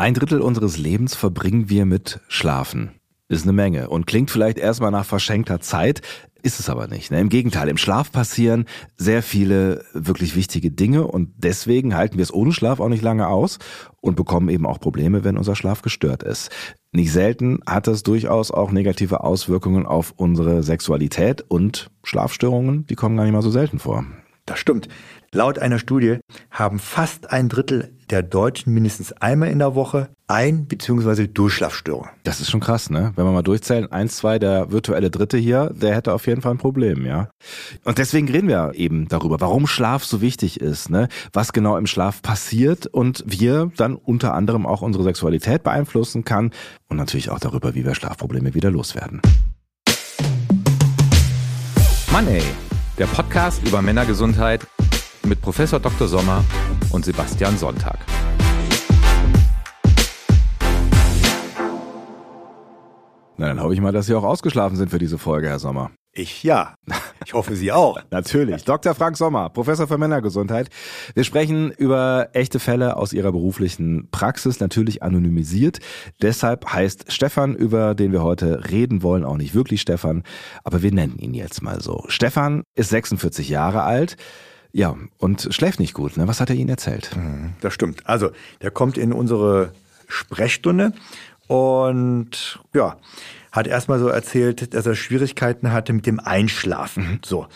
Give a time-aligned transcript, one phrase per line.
[0.00, 2.92] Ein Drittel unseres Lebens verbringen wir mit Schlafen.
[3.28, 6.02] Ist eine Menge und klingt vielleicht erstmal nach verschenkter Zeit,
[6.40, 7.10] ist es aber nicht.
[7.10, 7.18] Ne?
[7.18, 8.66] Im Gegenteil, im Schlaf passieren
[8.96, 13.26] sehr viele wirklich wichtige Dinge und deswegen halten wir es ohne Schlaf auch nicht lange
[13.26, 13.58] aus
[14.00, 16.50] und bekommen eben auch Probleme, wenn unser Schlaf gestört ist.
[16.92, 23.16] Nicht selten hat es durchaus auch negative Auswirkungen auf unsere Sexualität und Schlafstörungen, die kommen
[23.16, 24.04] gar nicht mal so selten vor.
[24.46, 24.88] Das stimmt.
[25.34, 26.20] Laut einer Studie
[26.50, 31.26] haben fast ein Drittel der Deutschen mindestens einmal in der Woche ein- bzw.
[31.26, 32.08] Durchschlafstörungen.
[32.24, 33.12] Das ist schon krass, ne?
[33.14, 36.52] Wenn wir mal durchzählen, eins, zwei, der virtuelle Dritte hier, der hätte auf jeden Fall
[36.52, 37.28] ein Problem, ja.
[37.84, 41.08] Und deswegen reden wir eben darüber, warum Schlaf so wichtig ist, ne?
[41.34, 46.52] Was genau im Schlaf passiert und wir dann unter anderem auch unsere Sexualität beeinflussen kann
[46.88, 49.20] und natürlich auch darüber, wie wir Schlafprobleme wieder loswerden.
[52.10, 52.42] Mann ey,
[52.96, 54.66] der Podcast über Männergesundheit
[55.28, 56.08] mit Professor Dr.
[56.08, 56.42] Sommer
[56.90, 57.98] und Sebastian Sonntag.
[63.36, 65.92] Na, dann hoffe ich mal, dass Sie auch ausgeschlafen sind für diese Folge, Herr Sommer.
[66.12, 66.74] Ich ja.
[67.24, 68.00] Ich hoffe, Sie auch.
[68.10, 68.64] Natürlich.
[68.64, 68.94] Dr.
[68.94, 70.68] Frank Sommer, Professor für Männergesundheit.
[71.14, 75.78] Wir sprechen über echte Fälle aus Ihrer beruflichen Praxis, natürlich anonymisiert.
[76.22, 80.24] Deshalb heißt Stefan, über den wir heute reden wollen, auch nicht wirklich Stefan,
[80.64, 82.04] aber wir nennen ihn jetzt mal so.
[82.08, 84.16] Stefan ist 46 Jahre alt.
[84.72, 86.16] Ja, und schläft nicht gut.
[86.16, 86.28] Ne?
[86.28, 87.10] Was hat er Ihnen erzählt?
[87.16, 88.06] Mhm, das stimmt.
[88.06, 88.30] Also,
[88.62, 89.72] der kommt in unsere
[90.08, 90.92] Sprechstunde
[91.46, 92.96] und ja,
[93.50, 97.12] hat erstmal so erzählt, dass er Schwierigkeiten hatte mit dem Einschlafen.
[97.12, 97.20] Mhm.
[97.24, 97.46] So.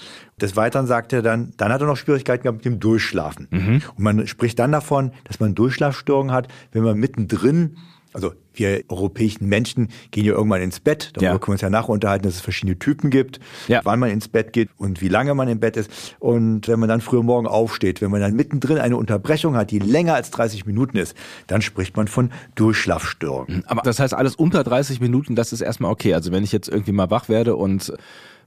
[0.41, 3.47] Des Weiteren sagt er dann, dann hat er noch Schwierigkeiten gehabt mit dem Durchschlafen.
[3.51, 3.83] Mhm.
[3.95, 7.77] Und man spricht dann davon, dass man Durchschlafstörungen hat, wenn man mittendrin
[8.13, 11.11] also wir europäischen Menschen gehen ja irgendwann ins Bett.
[11.15, 11.39] Darüber ja.
[11.39, 13.81] können wir uns ja nachher unterhalten, dass es verschiedene Typen gibt, ja.
[13.85, 15.91] wann man ins Bett geht und wie lange man im Bett ist.
[16.19, 19.79] Und wenn man dann früher morgen aufsteht, wenn man dann mittendrin eine Unterbrechung hat, die
[19.79, 23.65] länger als 30 Minuten ist, dann spricht man von Durchschlafstörungen.
[23.67, 26.15] Aber das heißt, alles unter 30 Minuten, das ist erstmal okay.
[26.15, 27.93] Also wenn ich jetzt irgendwie mal wach werde und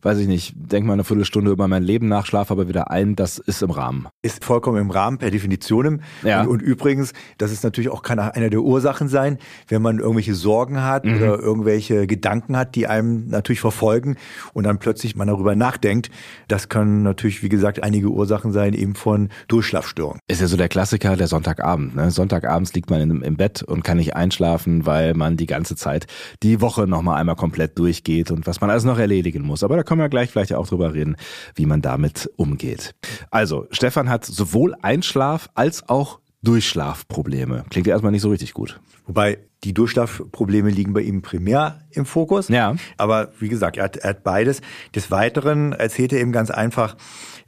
[0.02, 3.16] weiß ich nicht, denk mal eine Viertelstunde über mein Leben nach, schlafe aber wieder ein,
[3.16, 4.08] das ist im Rahmen.
[4.22, 6.02] Ist vollkommen im Rahmen per Definition.
[6.24, 6.42] Ja.
[6.42, 9.38] Und, und übrigens, das ist natürlich auch kann einer der Ursachen sein,
[9.68, 11.18] wenn man irgendwelche Sorgen hat mhm.
[11.18, 14.16] oder irgendwelche Gedanken hat, die einem natürlich verfolgen
[14.54, 16.10] und dann plötzlich man darüber nachdenkt.
[16.48, 20.20] Das können natürlich, wie gesagt, einige Ursachen sein, eben von Durchschlafstörungen.
[20.28, 21.96] Ist ja so der Klassiker der Sonntagabend.
[21.96, 22.12] Ne?
[22.12, 26.08] Sonntagabends liegt man in, im Bett und kann nicht einschlafen, weil man die ganze Zeit
[26.44, 29.64] die Woche nochmal einmal komplett durchgeht und was man alles noch erledigen muss.
[29.64, 31.16] Aber da können wir gleich vielleicht auch drüber reden,
[31.56, 32.96] wie man damit umgeht.
[33.32, 37.66] Also, Stefan hat sowohl Einschlaf als auch Durchschlafprobleme.
[37.70, 38.80] Klingt ja erstmal nicht so richtig gut.
[39.08, 42.50] Wobei die Durchschlafprobleme liegen bei ihm primär im Fokus.
[42.50, 42.76] Ja.
[42.98, 44.62] Aber wie gesagt, er hat, er hat beides.
[44.94, 46.96] Des Weiteren erzählt er eben ganz einfach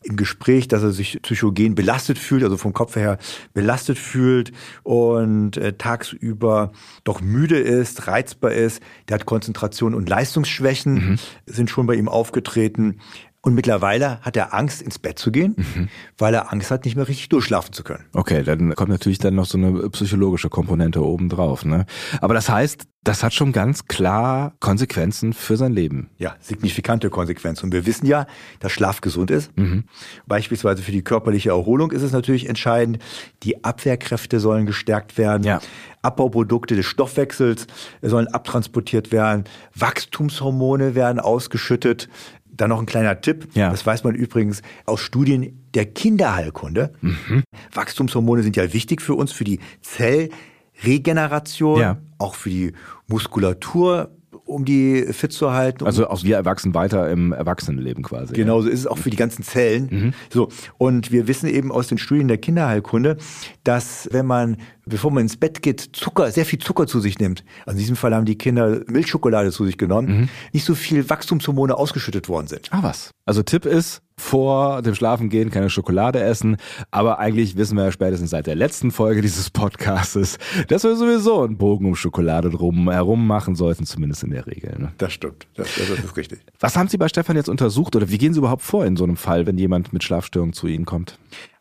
[0.03, 3.17] im Gespräch, dass er sich psychogen belastet fühlt, also vom Kopf her
[3.53, 4.51] belastet fühlt
[4.83, 6.71] und äh, tagsüber
[7.03, 8.81] doch müde ist, reizbar ist.
[9.09, 11.19] Der hat Konzentration und Leistungsschwächen, mhm.
[11.45, 12.99] sind schon bei ihm aufgetreten.
[13.47, 15.87] Und mittlerweile hat er Angst, ins Bett zu gehen, mhm.
[16.17, 18.03] weil er Angst hat, nicht mehr richtig durchschlafen zu können.
[18.11, 21.63] Okay, dann kommt natürlich dann noch so eine psychologische Komponente obendrauf.
[21.63, 21.85] Ne?
[22.19, 26.09] Aber das heißt, das hat schon ganz klar Konsequenzen für sein Leben.
[26.17, 27.67] Ja, signifikante Konsequenzen.
[27.67, 28.27] Und wir wissen ja,
[28.59, 29.57] dass Schlaf gesund ist.
[29.57, 29.85] Mhm.
[30.25, 32.99] Beispielsweise für die körperliche Erholung ist es natürlich entscheidend.
[33.43, 35.43] Die Abwehrkräfte sollen gestärkt werden.
[35.43, 35.61] Ja.
[36.01, 37.67] Abbauprodukte des Stoffwechsels
[38.01, 39.45] sollen abtransportiert werden.
[39.73, 42.09] Wachstumshormone werden ausgeschüttet.
[42.57, 43.47] Dann noch ein kleiner Tipp.
[43.53, 43.69] Ja.
[43.69, 46.93] Das weiß man übrigens aus Studien der Kinderheilkunde.
[47.01, 47.43] Mhm.
[47.73, 51.97] Wachstumshormone sind ja wichtig für uns, für die Zellregeneration, ja.
[52.17, 52.73] auch für die
[53.07, 54.16] Muskulatur
[54.47, 55.85] um die fit zu halten.
[55.85, 58.33] Also auch wir erwachsen weiter im Erwachsenenleben quasi.
[58.33, 59.87] Genau, so ist es auch für die ganzen Zellen.
[59.91, 60.13] Mhm.
[60.31, 60.49] So.
[60.77, 63.17] Und wir wissen eben aus den Studien der Kinderheilkunde,
[63.63, 67.43] dass wenn man, bevor man ins Bett geht, Zucker, sehr viel Zucker zu sich nimmt,
[67.65, 70.29] also in diesem Fall haben die Kinder Milchschokolade zu sich genommen, mhm.
[70.53, 72.69] nicht so viel Wachstumshormone ausgeschüttet worden sind.
[72.71, 73.11] Ah, was?
[73.25, 76.57] Also Tipp ist, vor dem Schlafengehen keine Schokolade essen.
[76.91, 81.43] Aber eigentlich wissen wir ja spätestens seit der letzten Folge dieses Podcastes, dass wir sowieso
[81.43, 84.75] einen Bogen um Schokolade drum herum machen sollten, zumindest in der Regel.
[84.77, 84.91] Ne?
[84.97, 85.47] Das stimmt.
[85.55, 86.39] Das, das ist richtig.
[86.59, 89.03] Was haben Sie bei Stefan jetzt untersucht oder wie gehen Sie überhaupt vor in so
[89.03, 91.17] einem Fall, wenn jemand mit Schlafstörungen zu Ihnen kommt?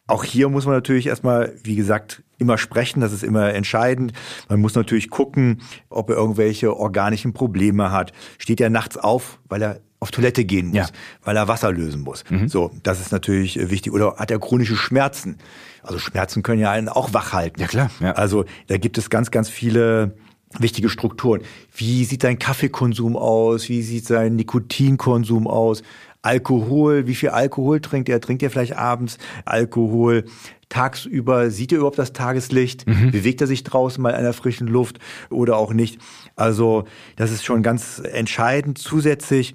[0.09, 4.13] Auch hier muss man natürlich erstmal, wie gesagt, immer sprechen, das ist immer entscheidend.
[4.49, 8.13] Man muss natürlich gucken, ob er irgendwelche organischen Probleme hat.
[8.39, 10.87] Steht er nachts auf, weil er auf Toilette gehen muss, ja.
[11.25, 12.25] weil er Wasser lösen muss.
[12.29, 12.49] Mhm.
[12.49, 13.93] So, das ist natürlich äh, wichtig.
[13.93, 15.39] Oder hat er chronische Schmerzen?
[15.83, 17.61] Also Schmerzen können ja einen auch wach halten.
[17.61, 17.91] Ja klar.
[18.01, 18.13] Ja.
[18.13, 20.17] Also da gibt es ganz, ganz viele
[20.59, 21.43] wichtige Strukturen.
[21.75, 23.69] Wie sieht sein Kaffeekonsum aus?
[23.69, 25.83] Wie sieht sein Nikotinkonsum aus?
[26.23, 28.21] Alkohol, wie viel Alkohol trinkt er?
[28.21, 30.25] Trinkt er vielleicht abends Alkohol?
[30.69, 33.11] Tagsüber, sieht er überhaupt das Tageslicht, mhm.
[33.13, 34.99] bewegt er sich draußen mal in der frischen Luft
[35.31, 36.01] oder auch nicht.
[36.35, 36.85] Also
[37.17, 38.79] das ist schon ganz entscheidend.
[38.79, 39.55] Zusätzlich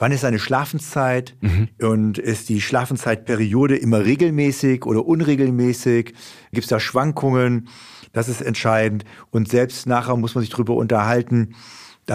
[0.00, 1.36] Wann ist seine Schlafenszeit?
[1.42, 1.68] Mhm.
[1.78, 6.14] Und ist die Schlafenszeitperiode immer regelmäßig oder unregelmäßig?
[6.52, 7.68] Gibt es da Schwankungen?
[8.14, 9.04] Das ist entscheidend.
[9.30, 11.54] Und selbst nachher muss man sich darüber unterhalten,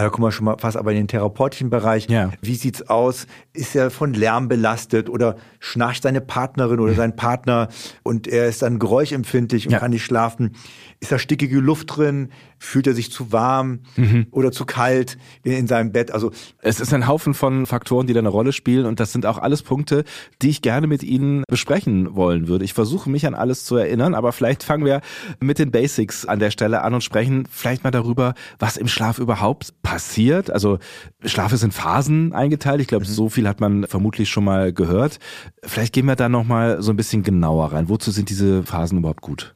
[0.02, 2.06] da kommen wir schon mal fast aber in den therapeutischen Bereich.
[2.08, 2.30] Ja.
[2.42, 3.26] Wie sieht's aus?
[3.54, 7.68] Ist er von Lärm belastet oder schnarcht seine Partnerin oder sein Partner
[8.02, 9.78] und er ist dann geräuschempfindlich und ja.
[9.78, 10.54] kann nicht schlafen?
[11.00, 12.30] Ist da stickige Luft drin?
[12.58, 14.26] Fühlt er sich zu warm mhm.
[14.30, 16.10] oder zu kalt in, in, seinem Bett?
[16.10, 16.32] Also
[16.62, 19.38] es ist ein Haufen von Faktoren, die da eine Rolle spielen und das sind auch
[19.38, 20.04] alles Punkte,
[20.40, 22.64] die ich gerne mit Ihnen besprechen wollen würde.
[22.64, 25.02] Ich versuche mich an alles zu erinnern, aber vielleicht fangen wir
[25.40, 29.18] mit den Basics an der Stelle an und sprechen vielleicht mal darüber, was im Schlaf
[29.18, 30.50] überhaupt passiert.
[30.50, 30.78] Also
[31.24, 32.80] Schlaf ist in Phasen eingeteilt.
[32.80, 33.10] Ich glaube, mhm.
[33.10, 35.18] so viel hat man vermutlich schon mal gehört.
[35.62, 37.88] Vielleicht gehen wir da noch mal so ein bisschen genauer rein.
[37.88, 39.55] Wozu sind diese Phasen überhaupt gut?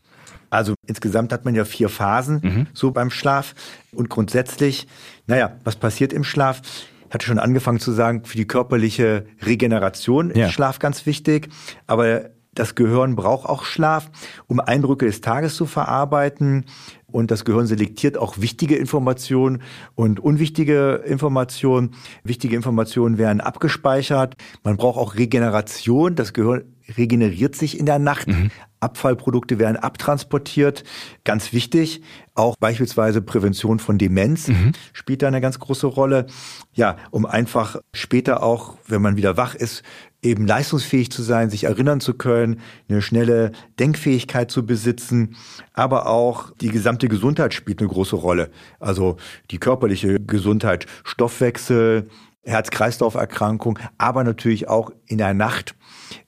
[0.51, 2.67] Also insgesamt hat man ja vier Phasen mhm.
[2.75, 3.55] so beim Schlaf.
[3.93, 4.87] Und grundsätzlich,
[5.27, 6.61] naja, was passiert im Schlaf?
[7.09, 10.47] Ich hatte schon angefangen zu sagen, für die körperliche Regeneration ja.
[10.47, 11.49] ist Schlaf ganz wichtig.
[11.87, 14.11] Aber das Gehirn braucht auch Schlaf,
[14.49, 16.67] um Eindrücke des Tages zu verarbeiten.
[17.07, 19.63] Und das Gehirn selektiert auch wichtige Informationen
[19.95, 21.95] und unwichtige Informationen.
[22.25, 24.37] Wichtige Informationen werden abgespeichert.
[24.65, 26.17] Man braucht auch Regeneration.
[26.17, 26.65] Das Gehirn
[26.97, 28.29] regeneriert sich in der Nacht.
[28.29, 28.51] Mhm.
[28.81, 30.85] Abfallprodukte werden abtransportiert.
[31.25, 32.03] Ganz wichtig.
[32.35, 34.73] Auch beispielsweise Prävention von Demenz mhm.
[34.93, 36.27] spielt da eine ganz große Rolle.
[36.73, 39.83] Ja, um einfach später auch, wenn man wieder wach ist,
[40.23, 45.37] eben leistungsfähig zu sein, sich erinnern zu können, eine schnelle Denkfähigkeit zu besitzen,
[45.73, 48.51] aber auch die gesamte Gesundheit spielt eine große Rolle.
[48.79, 49.17] Also
[49.51, 52.09] die körperliche Gesundheit, Stoffwechsel,
[52.43, 55.75] Herz-Kreislauf-Erkrankung, aber natürlich auch in der Nacht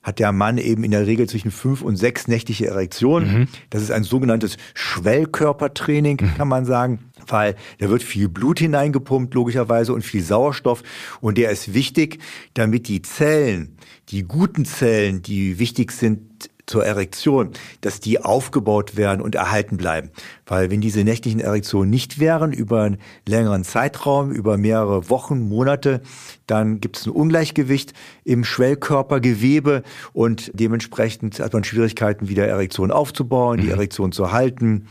[0.01, 3.39] hat der Mann eben in der Regel zwischen fünf und sechs nächtliche Erektionen.
[3.39, 3.47] Mhm.
[3.69, 6.35] Das ist ein sogenanntes Schwellkörpertraining, mhm.
[6.35, 10.83] kann man sagen, weil da wird viel Blut hineingepumpt, logischerweise, und viel Sauerstoff.
[11.21, 12.19] Und der ist wichtig,
[12.53, 13.77] damit die Zellen,
[14.09, 17.51] die guten Zellen, die wichtig sind zur Erektion,
[17.81, 20.11] dass die aufgebaut werden und erhalten bleiben.
[20.45, 26.01] Weil wenn diese nächtlichen Erektionen nicht wären über einen längeren Zeitraum, über mehrere Wochen, Monate,
[26.47, 27.93] dann gibt es ein Ungleichgewicht
[28.23, 29.83] im Schwellkörpergewebe
[30.13, 33.73] und dementsprechend hat man Schwierigkeiten, wieder Erektion aufzubauen, die mhm.
[33.73, 34.87] Erektion zu halten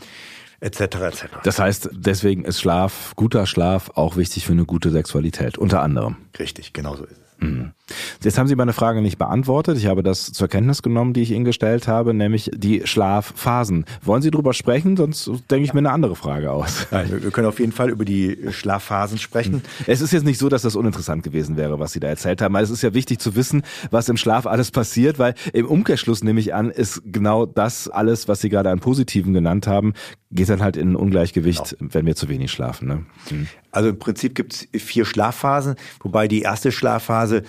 [0.63, 0.79] etc.
[0.79, 1.25] etc.
[1.43, 6.15] Das heißt, deswegen ist Schlaf, guter Schlaf auch wichtig für eine gute Sexualität, unter anderem.
[6.39, 7.43] Richtig, genau so ist es.
[7.43, 7.73] Mhm.
[8.23, 9.77] Jetzt haben Sie meine Frage nicht beantwortet.
[9.77, 13.85] Ich habe das zur Kenntnis genommen, die ich Ihnen gestellt habe, nämlich die Schlafphasen.
[14.01, 14.95] Wollen Sie darüber sprechen?
[14.95, 16.87] Sonst denke ich mir eine andere Frage aus.
[16.91, 19.61] Nein, wir können auf jeden Fall über die Schlafphasen sprechen.
[19.85, 22.55] Es ist jetzt nicht so, dass das uninteressant gewesen wäre, was Sie da erzählt haben.
[22.55, 26.39] es ist ja wichtig zu wissen, was im Schlaf alles passiert, weil im Umkehrschluss nehme
[26.39, 29.93] ich an, ist genau das alles, was Sie gerade an Positiven genannt haben,
[30.31, 31.93] geht dann halt in Ungleichgewicht, genau.
[31.93, 32.87] wenn wir zu wenig schlafen.
[32.87, 33.05] Ne?
[33.29, 33.47] Mhm.
[33.71, 37.43] Also im Prinzip gibt es vier Schlafphasen, wobei die erste Schlafphase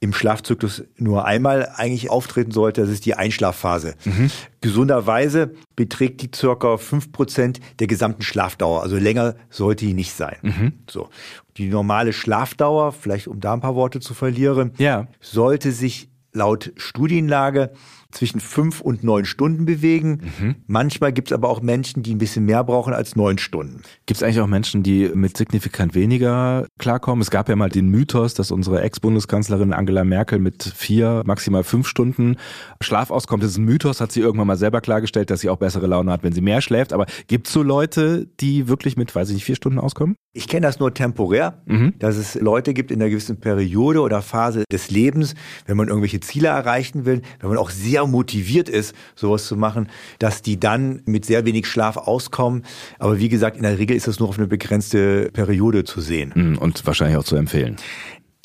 [0.00, 3.94] im Schlafzyklus nur einmal eigentlich auftreten sollte, das ist die Einschlafphase.
[4.04, 4.30] Mhm.
[4.60, 10.36] Gesunderweise beträgt die circa fünf Prozent der gesamten Schlafdauer, also länger sollte die nicht sein.
[10.42, 10.72] Mhm.
[10.88, 11.08] So.
[11.56, 15.06] Die normale Schlafdauer, vielleicht um da ein paar Worte zu verlieren, ja.
[15.20, 17.72] sollte sich laut Studienlage
[18.16, 20.22] zwischen fünf und neun Stunden bewegen.
[20.38, 20.54] Mhm.
[20.66, 23.82] Manchmal gibt es aber auch Menschen, die ein bisschen mehr brauchen als neun Stunden.
[24.06, 27.20] Gibt es eigentlich auch Menschen, die mit signifikant weniger klarkommen?
[27.20, 31.86] Es gab ja mal den Mythos, dass unsere Ex-Bundeskanzlerin Angela Merkel mit vier, maximal fünf
[31.86, 32.36] Stunden
[32.80, 33.42] Schlaf auskommt.
[33.42, 36.10] Das ist ein Mythos, hat sie irgendwann mal selber klargestellt, dass sie auch bessere Laune
[36.10, 36.92] hat, wenn sie mehr schläft.
[36.92, 40.16] Aber gibt es so Leute, die wirklich mit, weiß ich nicht, vier Stunden auskommen?
[40.32, 41.94] Ich kenne das nur temporär, mhm.
[41.98, 45.34] dass es Leute gibt in einer gewissen Periode oder Phase des Lebens,
[45.66, 49.88] wenn man irgendwelche Ziele erreichen will, wenn man auch sehr motiviert ist, sowas zu machen,
[50.18, 52.64] dass die dann mit sehr wenig Schlaf auskommen.
[52.98, 56.32] Aber wie gesagt, in der Regel ist das nur auf eine begrenzte Periode zu sehen.
[56.34, 57.76] Mhm, und wahrscheinlich auch zu empfehlen.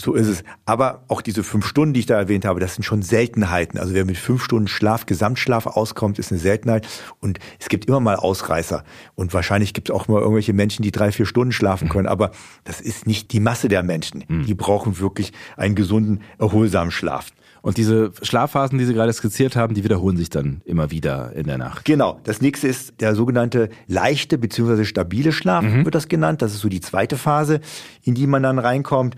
[0.02, 0.44] So ist es.
[0.66, 3.80] Aber auch diese fünf Stunden, die ich da erwähnt habe, das sind schon Seltenheiten.
[3.80, 6.88] Also wer mit fünf Stunden Schlaf, Gesamtschlaf auskommt, ist eine Seltenheit.
[7.20, 8.84] Und es gibt immer mal Ausreißer.
[9.14, 12.08] Und wahrscheinlich gibt es auch mal irgendwelche Menschen, die drei, vier Stunden schlafen können.
[12.08, 12.32] Aber
[12.64, 14.24] das ist nicht die Masse der Menschen.
[14.28, 14.46] Mhm.
[14.48, 17.32] Die brauchen wirklich einen gesunden, erholsamen Schlaf.
[17.62, 21.46] Und diese Schlafphasen, die Sie gerade skizziert haben, die wiederholen sich dann immer wieder in
[21.46, 21.86] der Nacht.
[21.86, 22.20] Genau.
[22.24, 24.84] Das nächste ist der sogenannte leichte bzw.
[24.86, 25.86] stabile Schlaf, mhm.
[25.86, 26.42] wird das genannt.
[26.42, 27.62] Das ist so die zweite Phase,
[28.04, 29.16] in die man dann reinkommt.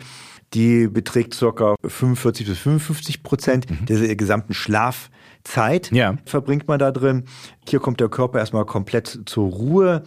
[0.53, 3.85] Die beträgt circa 45 bis 55 Prozent mhm.
[3.85, 6.15] der gesamten Schlafzeit ja.
[6.25, 7.23] verbringt man da drin.
[7.67, 10.03] Hier kommt der Körper erstmal komplett zur Ruhe.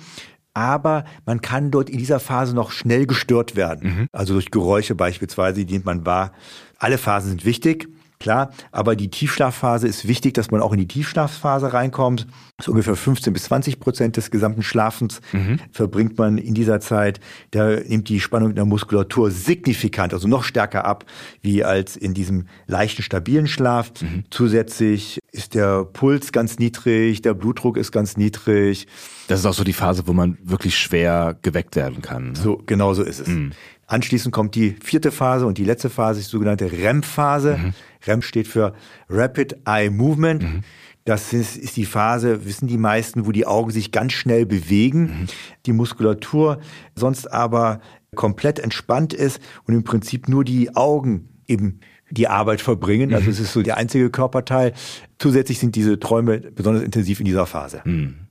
[0.55, 3.91] Aber man kann dort in dieser Phase noch schnell gestört werden.
[3.91, 4.07] Mhm.
[4.13, 6.33] Also durch Geräusche beispielsweise, die nimmt man wahr.
[6.79, 7.89] Alle Phasen sind wichtig.
[8.19, 8.51] Klar.
[8.73, 12.27] Aber die Tiefschlafphase ist wichtig, dass man auch in die Tiefschlafphase reinkommt.
[12.61, 15.59] So ungefähr 15 bis 20 Prozent des gesamten Schlafens mhm.
[15.73, 17.21] verbringt man in dieser Zeit.
[17.51, 21.05] Da nimmt die Spannung in der Muskulatur signifikant, also noch stärker ab,
[21.43, 23.93] wie als in diesem leichten, stabilen Schlaf.
[24.01, 24.25] Mhm.
[24.31, 28.87] Zusätzlich ist der Puls ganz niedrig, der Blutdruck ist ganz niedrig.
[29.29, 32.29] Das ist auch so die Phase, wo man wirklich schwer geweckt werden kann.
[32.29, 32.37] Ne?
[32.37, 33.29] So, genau so ist es.
[33.29, 33.53] Mhm.
[33.87, 37.59] Anschließend kommt die vierte Phase und die letzte Phase ist die sogenannte REM-Phase.
[37.59, 37.75] Mhm.
[38.07, 38.75] REM steht für
[39.09, 40.43] Rapid Eye Movement.
[40.43, 40.61] Mhm.
[41.05, 45.03] Das ist, ist, die Phase, wissen die meisten, wo die Augen sich ganz schnell bewegen,
[45.03, 45.27] mhm.
[45.65, 46.59] die Muskulatur
[46.97, 47.81] sonst aber
[48.17, 51.79] komplett entspannt ist und im Prinzip nur die Augen eben
[52.11, 53.15] die Arbeit verbringen.
[53.15, 53.31] Also mhm.
[53.31, 54.73] es ist so der einzige Körperteil.
[55.19, 57.83] Zusätzlich sind diese Träume besonders intensiv in dieser Phase.
[57.85, 58.27] Mhm.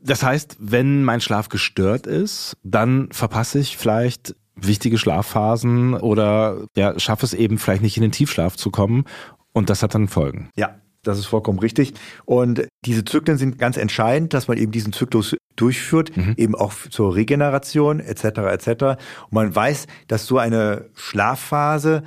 [0.00, 6.98] Das heißt, wenn mein Schlaf gestört ist, dann verpasse ich vielleicht wichtige Schlafphasen oder ja,
[6.98, 9.04] schaffe es eben vielleicht nicht in den Tiefschlaf zu kommen
[9.52, 10.50] und das hat dann Folgen.
[10.56, 11.94] Ja, das ist vollkommen richtig.
[12.24, 16.34] Und diese Zyklen sind ganz entscheidend, dass man eben diesen Zyklus durchführt, mhm.
[16.36, 18.24] eben auch zur Regeneration etc.
[18.24, 18.68] etc.
[19.24, 22.02] Und man weiß, dass so eine Schlafphase,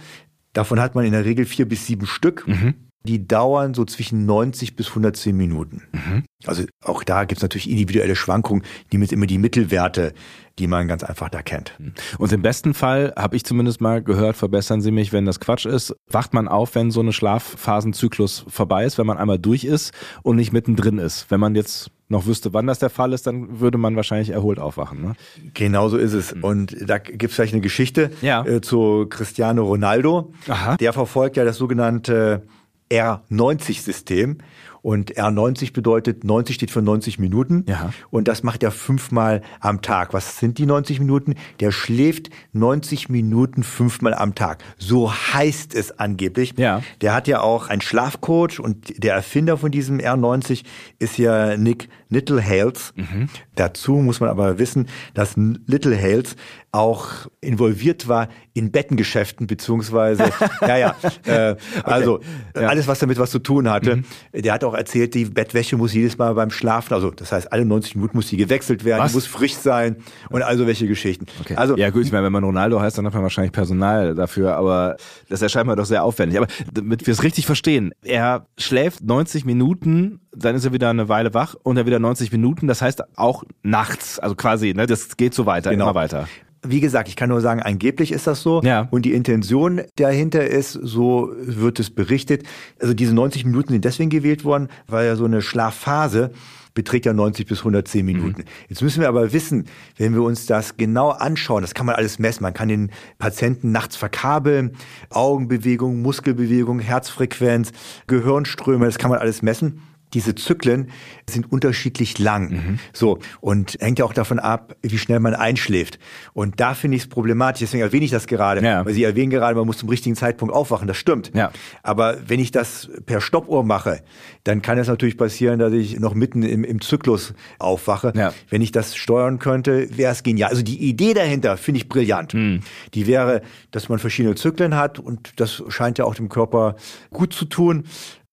[0.53, 2.47] davon hat man in der Regel vier bis sieben Stück.
[2.47, 5.83] Mhm die dauern so zwischen 90 bis 110 Minuten.
[5.91, 6.23] Mhm.
[6.45, 10.13] Also auch da gibt's natürlich individuelle Schwankungen, die mit immer die Mittelwerte,
[10.59, 11.77] die man ganz einfach da kennt.
[12.17, 15.65] Und im besten Fall, habe ich zumindest mal gehört, verbessern Sie mich, wenn das Quatsch
[15.65, 19.93] ist, wacht man auf, wenn so eine Schlafphasenzyklus vorbei ist, wenn man einmal durch ist
[20.23, 21.31] und nicht mittendrin ist.
[21.31, 24.59] Wenn man jetzt noch wüsste, wann das der Fall ist, dann würde man wahrscheinlich erholt
[24.59, 25.01] aufwachen.
[25.01, 25.13] Ne?
[25.53, 26.35] Genau so ist es.
[26.35, 26.43] Mhm.
[26.43, 28.45] Und da gibt es vielleicht eine Geschichte ja.
[28.45, 30.33] äh, zu Cristiano Ronaldo.
[30.47, 30.75] Aha.
[30.77, 32.43] Der verfolgt ja das sogenannte
[32.91, 34.37] R90-System.
[34.81, 37.65] Und R90 bedeutet, 90 steht für 90 Minuten.
[37.67, 37.93] Ja.
[38.09, 40.13] Und das macht er fünfmal am Tag.
[40.13, 41.35] Was sind die 90 Minuten?
[41.59, 44.63] Der schläft 90 Minuten fünfmal am Tag.
[44.79, 46.55] So heißt es angeblich.
[46.57, 46.81] Ja.
[47.01, 50.63] Der hat ja auch einen Schlafcoach und der Erfinder von diesem R90
[50.97, 52.93] ist ja Nick Littlehales.
[52.95, 53.29] Mhm.
[53.55, 56.35] Dazu muss man aber wissen, dass Littlehales
[56.71, 62.21] auch involviert war in Bettengeschäften beziehungsweise ja ja äh, also
[62.55, 62.67] ja.
[62.67, 63.97] alles was damit was zu tun hatte.
[63.97, 64.03] Mhm.
[64.33, 67.65] Der hat auch erzählt, die Bettwäsche muss jedes Mal beim Schlafen, also das heißt alle
[67.65, 69.11] 90 Minuten muss sie gewechselt werden, was?
[69.11, 69.97] die muss frisch sein
[70.29, 71.25] und also welche Geschichten.
[71.41, 71.55] Okay.
[71.55, 74.55] Also ja gut, ich meine, wenn man Ronaldo heißt, dann hat man wahrscheinlich Personal dafür,
[74.55, 74.97] aber
[75.29, 76.37] das erscheint mir doch sehr aufwendig.
[76.37, 81.09] Aber damit wir es richtig verstehen, er schläft 90 Minuten, dann ist er wieder eine
[81.09, 82.67] Weile wach und er wieder 90 Minuten.
[82.67, 85.85] Das heißt auch nachts, also quasi, ne, das geht so weiter, genau.
[85.85, 86.27] immer weiter.
[86.63, 88.61] Wie gesagt, ich kann nur sagen, angeblich ist das so.
[88.61, 88.87] Ja.
[88.91, 92.43] Und die Intention dahinter ist, so wird es berichtet.
[92.79, 96.31] Also diese 90 Minuten sind deswegen gewählt worden, weil ja so eine Schlafphase
[96.73, 98.41] beträgt ja 90 bis 110 Minuten.
[98.41, 98.47] Mhm.
[98.69, 99.65] Jetzt müssen wir aber wissen,
[99.97, 102.43] wenn wir uns das genau anschauen, das kann man alles messen.
[102.43, 104.77] Man kann den Patienten nachts verkabeln,
[105.09, 107.71] Augenbewegung, Muskelbewegung, Herzfrequenz,
[108.07, 109.81] Gehirnströme, das kann man alles messen
[110.13, 110.89] diese Zyklen
[111.29, 112.49] sind unterschiedlich lang.
[112.49, 112.79] Mhm.
[112.93, 113.19] So.
[113.39, 115.99] Und hängt ja auch davon ab, wie schnell man einschläft.
[116.33, 117.61] Und da finde ich es problematisch.
[117.61, 118.63] Deswegen erwähne ich das gerade.
[118.63, 118.85] Ja.
[118.85, 120.87] Weil Sie erwähnen gerade, man muss zum richtigen Zeitpunkt aufwachen.
[120.87, 121.31] Das stimmt.
[121.33, 121.51] Ja.
[121.83, 124.01] Aber wenn ich das per Stoppuhr mache,
[124.43, 128.13] dann kann es natürlich passieren, dass ich noch mitten im, im Zyklus aufwache.
[128.15, 128.33] Ja.
[128.49, 130.49] Wenn ich das steuern könnte, wäre es genial.
[130.49, 132.33] Also die Idee dahinter finde ich brillant.
[132.33, 132.61] Mhm.
[132.93, 133.41] Die wäre,
[133.71, 136.75] dass man verschiedene Zyklen hat und das scheint ja auch dem Körper
[137.11, 137.85] gut zu tun.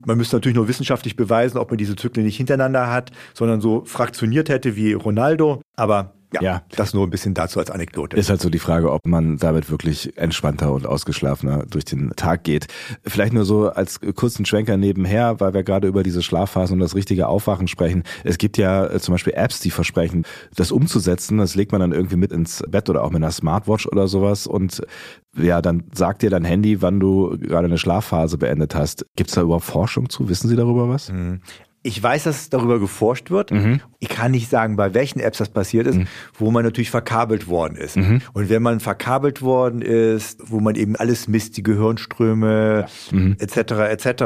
[0.05, 3.85] Man müsste natürlich nur wissenschaftlich beweisen, ob man diese Zyklen nicht hintereinander hat, sondern so
[3.85, 5.61] fraktioniert hätte wie Ronaldo.
[5.77, 8.17] Aber ja, ja, das nur ein bisschen dazu als Anekdote.
[8.17, 12.45] Ist halt so die Frage, ob man damit wirklich entspannter und ausgeschlafener durch den Tag
[12.45, 12.67] geht.
[13.05, 16.95] Vielleicht nur so als kurzen Schwenker nebenher, weil wir gerade über diese Schlafphasen und das
[16.95, 18.03] richtige Aufwachen sprechen.
[18.25, 21.39] Es gibt ja äh, zum Beispiel Apps, die versprechen, das umzusetzen.
[21.39, 24.47] Das legt man dann irgendwie mit ins Bett oder auch mit einer Smartwatch oder sowas
[24.47, 24.83] und
[25.37, 29.07] ja, dann sagt dir dein Handy, wann du gerade eine Schlafphase beendet hast.
[29.17, 30.29] Gibt es da überhaupt Forschung zu?
[30.29, 31.11] Wissen Sie darüber was?
[31.83, 33.51] Ich weiß, dass darüber geforscht wird.
[33.53, 33.81] Mhm.
[34.01, 36.07] Ich kann nicht sagen, bei welchen Apps das passiert ist, mhm.
[36.35, 37.97] wo man natürlich verkabelt worden ist.
[37.97, 38.21] Mhm.
[38.33, 43.19] Und wenn man verkabelt worden ist, wo man eben alles misst, die Gehirnströme ja.
[43.39, 43.73] etc.
[43.73, 43.81] mhm.
[43.81, 44.25] etc.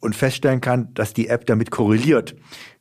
[0.00, 2.36] und feststellen kann, dass die App damit korreliert,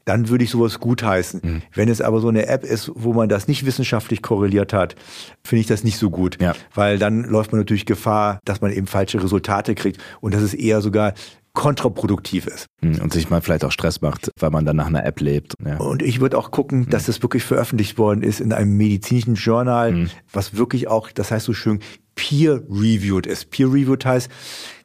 [0.09, 1.41] dann würde ich sowas gutheißen.
[1.43, 1.61] Mhm.
[1.73, 4.95] Wenn es aber so eine App ist, wo man das nicht wissenschaftlich korreliert hat,
[5.43, 6.41] finde ich das nicht so gut.
[6.41, 6.55] Ja.
[6.73, 10.01] Weil dann läuft man natürlich Gefahr, dass man eben falsche Resultate kriegt.
[10.19, 11.13] Und das ist eher sogar
[11.59, 12.67] kontraproduktiv ist.
[12.81, 15.55] Hm, und sich mal vielleicht auch Stress macht, weil man dann nach einer App lebt.
[15.65, 15.75] Ja.
[15.75, 19.91] Und ich würde auch gucken, dass das wirklich veröffentlicht worden ist in einem medizinischen Journal,
[19.91, 20.09] mhm.
[20.31, 21.81] was wirklich auch, das heißt so schön,
[22.15, 23.51] peer-reviewed ist.
[23.51, 24.31] Peer-reviewed heißt,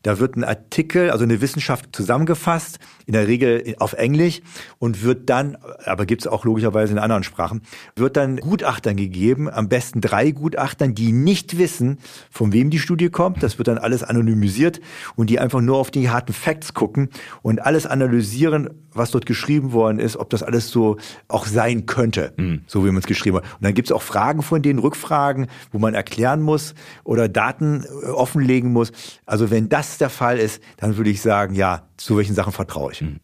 [0.04, 4.42] da wird ein Artikel, also eine Wissenschaft zusammengefasst, in der Regel auf Englisch
[4.78, 7.62] und wird dann, aber gibt es auch logischerweise in anderen Sprachen,
[7.96, 11.99] wird dann Gutachtern gegeben, am besten drei Gutachtern, die nicht wissen,
[12.30, 13.42] von wem die Studie kommt.
[13.42, 14.80] Das wird dann alles anonymisiert
[15.16, 17.08] und die einfach nur auf die harten Facts gucken
[17.40, 22.32] und alles analysieren, was dort geschrieben worden ist, ob das alles so auch sein könnte,
[22.37, 22.61] mhm.
[22.66, 23.44] so wie man es geschrieben hat.
[23.44, 27.84] Und dann gibt es auch Fragen von denen, Rückfragen, wo man erklären muss oder Daten
[27.84, 28.92] äh, offenlegen muss.
[29.26, 32.92] Also wenn das der Fall ist, dann würde ich sagen, ja, zu welchen Sachen vertraue
[32.92, 33.00] ich.
[33.00, 33.20] Hm.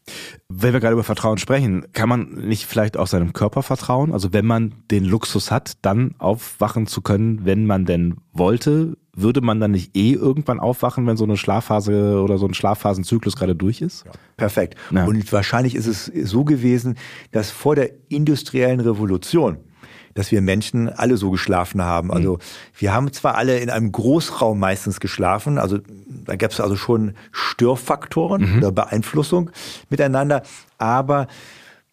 [0.48, 4.12] Wenn wir gerade über Vertrauen sprechen, kann man nicht vielleicht auch seinem Körper vertrauen?
[4.12, 9.40] Also wenn man den Luxus hat, dann aufwachen zu können, wenn man denn wollte, würde
[9.40, 13.56] man dann nicht eh irgendwann aufwachen, wenn so eine Schlafphase oder so ein Schlafphasenzyklus gerade
[13.56, 14.04] durch ist?
[14.06, 14.76] Ja, perfekt.
[14.90, 15.04] Ja.
[15.04, 16.96] Und wahrscheinlich ist es so gewesen,
[17.32, 19.58] dass vor der industriellen Revolution
[20.14, 22.09] dass wir Menschen alle so geschlafen haben.
[22.09, 22.14] Mhm.
[22.14, 22.38] Also
[22.76, 25.79] wir haben zwar alle in einem Großraum meistens geschlafen, also
[26.26, 28.59] da gab es also schon Störfaktoren mhm.
[28.59, 29.50] oder Beeinflussung
[29.88, 30.43] miteinander,
[30.79, 31.26] aber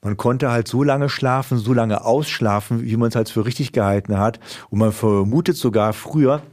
[0.01, 3.71] man konnte halt so lange schlafen, so lange ausschlafen, wie man es halt für richtig
[3.71, 4.39] gehalten hat.
[4.69, 6.43] Und man vermutet sogar früher,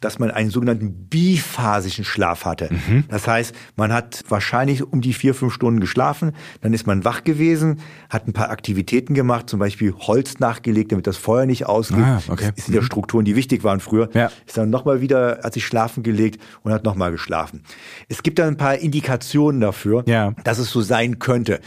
[0.00, 2.70] dass man einen sogenannten biphasischen Schlaf hatte.
[2.72, 3.04] Mhm.
[3.08, 7.22] Das heißt, man hat wahrscheinlich um die vier, fünf Stunden geschlafen, dann ist man wach
[7.22, 11.98] gewesen, hat ein paar Aktivitäten gemacht, zum Beispiel Holz nachgelegt, damit das Feuer nicht ausgeht.
[11.98, 12.50] Ah, okay.
[12.56, 12.86] Das sind ja mhm.
[12.86, 14.08] Strukturen, die wichtig waren früher.
[14.14, 14.30] Ja.
[14.46, 17.62] Ist dann nochmal wieder, hat sich schlafen gelegt und hat nochmal geschlafen.
[18.08, 20.32] Es gibt da ein paar Indikationen dafür, ja.
[20.44, 21.60] dass es so sein könnte.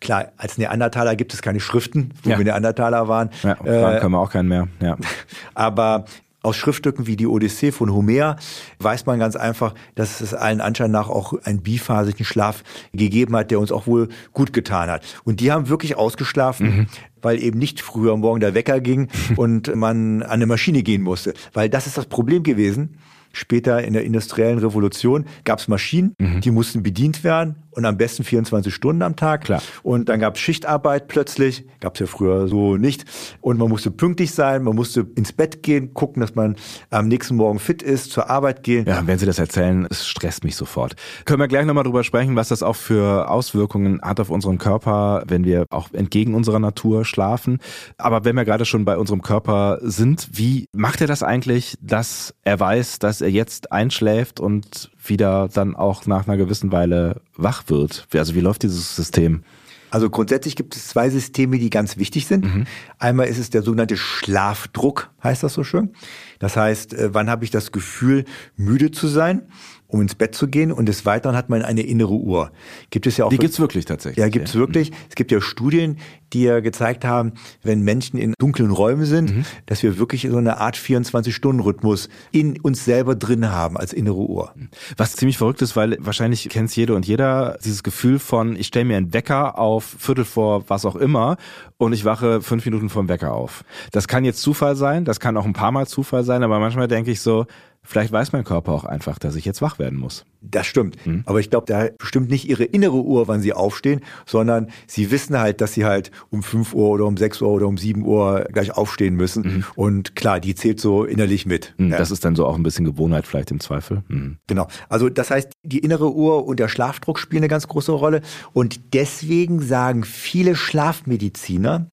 [0.00, 2.38] Klar, als Neandertaler gibt es keine Schriften, wo ja.
[2.38, 3.30] wir Neandertaler waren.
[3.42, 4.68] Ja, äh, können wir auch keinen mehr.
[4.80, 4.96] Ja.
[5.54, 6.04] Aber
[6.42, 8.36] aus Schriftstücken wie die Odyssee von Homer
[8.78, 13.50] weiß man ganz einfach, dass es allen Anschein nach auch einen biphasigen Schlaf gegeben hat,
[13.50, 15.04] der uns auch wohl gut getan hat.
[15.24, 16.86] Und die haben wirklich ausgeschlafen, mhm.
[17.22, 21.02] weil eben nicht früher am Morgen der Wecker ging und man an eine Maschine gehen
[21.02, 21.34] musste.
[21.52, 22.98] Weil das ist das Problem gewesen.
[23.32, 26.40] Später in der industriellen Revolution gab es Maschinen, mhm.
[26.40, 29.44] die mussten bedient werden und am besten 24 Stunden am Tag.
[29.44, 29.62] Klar.
[29.84, 33.04] Und dann gab es Schichtarbeit plötzlich, gab es ja früher so nicht.
[33.40, 36.56] Und man musste pünktlich sein, man musste ins Bett gehen, gucken, dass man
[36.90, 38.84] am nächsten Morgen fit ist, zur Arbeit gehen.
[38.84, 40.96] Ja, wenn Sie das erzählen, es stresst mich sofort.
[41.24, 45.22] Können wir gleich nochmal drüber sprechen, was das auch für Auswirkungen hat auf unseren Körper,
[45.28, 47.58] wenn wir auch entgegen unserer Natur schlafen.
[47.96, 52.34] Aber wenn wir gerade schon bei unserem Körper sind, wie macht er das eigentlich, dass
[52.42, 57.64] er weiß, dass er jetzt einschläft und wieder dann auch nach einer gewissen Weile wach
[57.68, 58.06] wird?
[58.14, 59.42] Also wie läuft dieses System?
[59.90, 62.44] Also grundsätzlich gibt es zwei Systeme, die ganz wichtig sind.
[62.44, 62.66] Mhm.
[62.98, 65.90] Einmal ist es der sogenannte Schlafdruck, heißt das so schön.
[66.38, 68.24] Das heißt, äh, wann habe ich das Gefühl,
[68.56, 69.48] müde zu sein?
[69.88, 70.70] Um ins Bett zu gehen.
[70.70, 72.52] Und des Weiteren hat man eine innere Uhr.
[72.90, 73.30] Gibt es ja auch.
[73.30, 74.18] Die gibt's wirklich tatsächlich.
[74.18, 74.90] Ja, gibt's wirklich.
[74.90, 74.96] Mhm.
[75.08, 75.98] Es gibt ja Studien,
[76.32, 79.44] die ja gezeigt haben, wenn Menschen in dunklen Räumen sind, mhm.
[79.66, 84.52] dass wir wirklich so eine Art 24-Stunden-Rhythmus in uns selber drin haben als innere Uhr.
[84.96, 88.84] Was ziemlich verrückt ist, weil wahrscheinlich kennt jede und jeder dieses Gefühl von, ich stelle
[88.84, 91.36] mir einen Wecker auf Viertel vor was auch immer
[91.78, 93.64] und ich wache fünf Minuten vom Wecker auf.
[93.92, 96.88] Das kann jetzt Zufall sein, das kann auch ein paar Mal Zufall sein, aber manchmal
[96.88, 97.46] denke ich so,
[97.88, 100.26] Vielleicht weiß mein Körper auch einfach, dass ich jetzt wach werden muss.
[100.42, 100.98] Das stimmt.
[101.04, 101.22] Hm.
[101.24, 105.38] Aber ich glaube, da bestimmt nicht ihre innere Uhr, wann sie aufstehen, sondern sie wissen
[105.38, 108.44] halt, dass sie halt um 5 Uhr oder um 6 Uhr oder um 7 Uhr
[108.52, 109.42] gleich aufstehen müssen.
[109.42, 109.64] Mhm.
[109.74, 111.74] Und klar, die zählt so innerlich mit.
[111.78, 111.96] Mhm, ja.
[111.96, 114.02] Das ist dann so auch ein bisschen Gewohnheit vielleicht im Zweifel.
[114.08, 114.36] Mhm.
[114.46, 114.68] Genau.
[114.90, 118.20] Also das heißt, die innere Uhr und der Schlafdruck spielen eine ganz große Rolle.
[118.52, 121.90] Und deswegen sagen viele Schlafmediziner,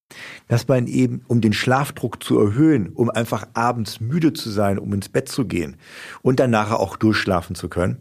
[0.49, 4.93] dass man eben, um den Schlafdruck zu erhöhen, um einfach abends müde zu sein, um
[4.93, 5.77] ins Bett zu gehen
[6.21, 7.97] und dann nachher auch durchschlafen zu können,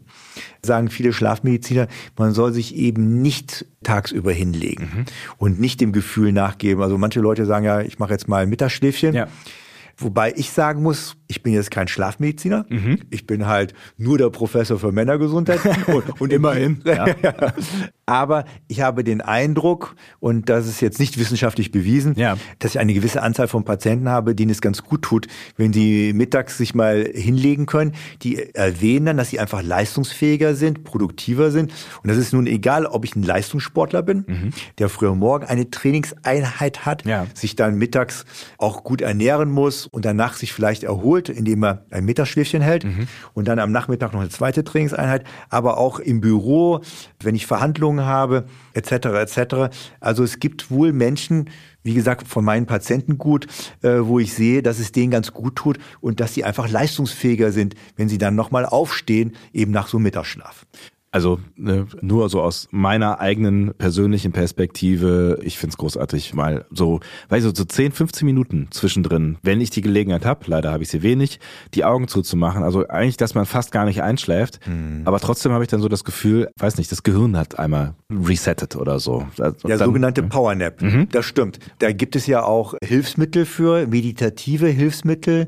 [0.61, 5.05] sagen viele Schlafmediziner, man soll sich eben nicht tagsüber hinlegen mhm.
[5.37, 6.81] und nicht dem Gefühl nachgeben.
[6.81, 9.13] Also manche Leute sagen ja, ich mache jetzt mal ein Mittagsschläfchen.
[9.13, 9.27] Ja.
[9.97, 12.65] Wobei ich sagen muss, ich bin jetzt kein Schlafmediziner.
[12.69, 12.99] Mhm.
[13.09, 15.59] Ich bin halt nur der Professor für Männergesundheit.
[15.87, 16.81] und, und immerhin.
[16.95, 17.05] Ja.
[18.05, 22.37] Aber ich habe den Eindruck, und das ist jetzt nicht wissenschaftlich bewiesen, ja.
[22.59, 25.27] dass ich eine gewisse Anzahl von Patienten habe, denen es ganz gut tut,
[25.57, 27.93] wenn sie mittags sich mal hinlegen können.
[28.21, 31.73] Die erwähnen dann, dass sie einfach leistungsfähiger sind, produktiver sind.
[32.03, 34.49] Und das ist nun egal, ob ich ein Leistungssportler bin, mhm.
[34.77, 37.25] der früher morgen eine Trainingseinheit hat, ja.
[37.33, 38.25] sich dann mittags
[38.59, 43.07] auch gut ernähren muss und danach sich vielleicht erholt, indem er ein Mittagsschläfchen hält mhm.
[43.33, 46.81] und dann am Nachmittag noch eine zweite Trainingseinheit, aber auch im Büro,
[47.21, 48.91] wenn ich Verhandlungen habe, etc.
[48.91, 49.75] etc.
[49.99, 51.49] Also es gibt wohl Menschen,
[51.83, 53.47] wie gesagt, von meinen Patienten gut,
[53.81, 57.51] äh, wo ich sehe, dass es denen ganz gut tut und dass sie einfach leistungsfähiger
[57.51, 60.65] sind, wenn sie dann nochmal aufstehen, eben nach so einem Mittagsschlaf.
[61.15, 66.99] Also ne, nur so aus meiner eigenen persönlichen Perspektive, ich find's großartig, mal so,
[67.29, 70.89] weiß ich, so 10, 15 Minuten zwischendrin, wenn ich die Gelegenheit habe, leider habe ich
[70.89, 71.39] sie wenig,
[71.73, 72.63] die Augen zuzumachen.
[72.63, 75.03] Also eigentlich, dass man fast gar nicht einschläft, mhm.
[75.05, 78.75] aber trotzdem habe ich dann so das Gefühl, weiß nicht, das Gehirn hat einmal resettet
[78.75, 79.25] oder so.
[79.39, 80.27] Also Der dann, sogenannte ja.
[80.27, 81.07] Powernap, mhm.
[81.13, 81.59] das stimmt.
[81.79, 85.47] Da gibt es ja auch Hilfsmittel für, meditative Hilfsmittel,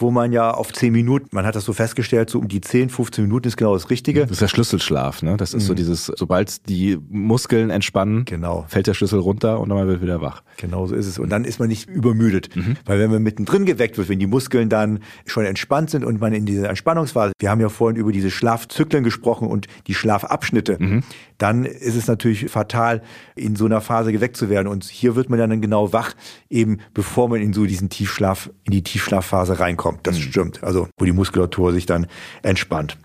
[0.00, 2.88] wo man ja auf 10 Minuten, man hat das so festgestellt, so um die 10,
[2.88, 4.20] 15 Minuten ist genau das Richtige.
[4.20, 5.36] Das ist der Schlüsselschlaf, ne?
[5.36, 5.66] Das ist mhm.
[5.66, 8.64] so dieses, sobald die Muskeln entspannen, genau.
[8.68, 10.42] fällt der Schlüssel runter und dann wird wieder wach.
[10.56, 11.18] Genau so ist es.
[11.18, 12.54] Und dann ist man nicht übermüdet.
[12.54, 12.76] Mhm.
[12.84, 16.32] Weil wenn man mittendrin geweckt wird, wenn die Muskeln dann schon entspannt sind und man
[16.32, 21.02] in diese Entspannungsphase, wir haben ja vorhin über diese Schlafzyklen gesprochen und die Schlafabschnitte, mhm.
[21.38, 23.02] dann ist es natürlich fatal,
[23.34, 24.68] in so einer Phase geweckt zu werden.
[24.68, 26.14] Und hier wird man dann genau wach,
[26.48, 30.06] eben bevor man in so diesen Tiefschlaf, in die Tiefschlafphase reinkommt kommt.
[30.06, 30.22] Das mhm.
[30.22, 30.64] stimmt.
[30.64, 32.06] Also wo die Muskulatur sich dann
[32.42, 32.98] entspannt.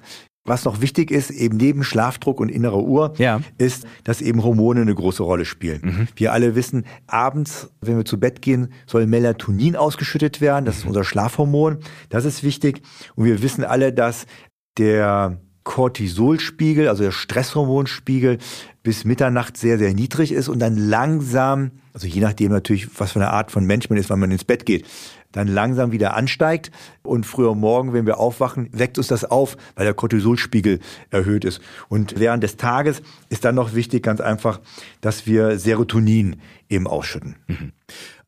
[0.45, 3.39] Was noch wichtig ist, eben neben Schlafdruck und innerer Uhr, ja.
[3.57, 5.81] ist, dass eben Hormone eine große Rolle spielen.
[5.83, 6.07] Mhm.
[6.17, 10.65] Wir alle wissen, abends, wenn wir zu Bett gehen, soll Melatonin ausgeschüttet werden.
[10.65, 10.89] Das ist mhm.
[10.89, 11.77] unser Schlafhormon.
[12.09, 12.81] Das ist wichtig.
[13.15, 14.25] Und wir wissen alle, dass
[14.77, 18.37] der Cortisolspiegel, also der Stresshormonspiegel,
[18.83, 23.19] bis Mitternacht sehr, sehr niedrig ist und dann langsam, also je nachdem natürlich, was für
[23.19, 24.85] eine Art von Mensch man ist, wann man ins Bett geht,
[25.33, 26.71] dann langsam wieder ansteigt.
[27.03, 31.59] Und früher Morgen, wenn wir aufwachen, weckt uns das auf, weil der Cortisolspiegel erhöht ist.
[31.89, 34.61] Und während des Tages ist dann noch wichtig, ganz einfach,
[35.01, 36.37] dass wir Serotonin
[36.69, 37.35] eben ausschütten.
[37.47, 37.73] Mhm.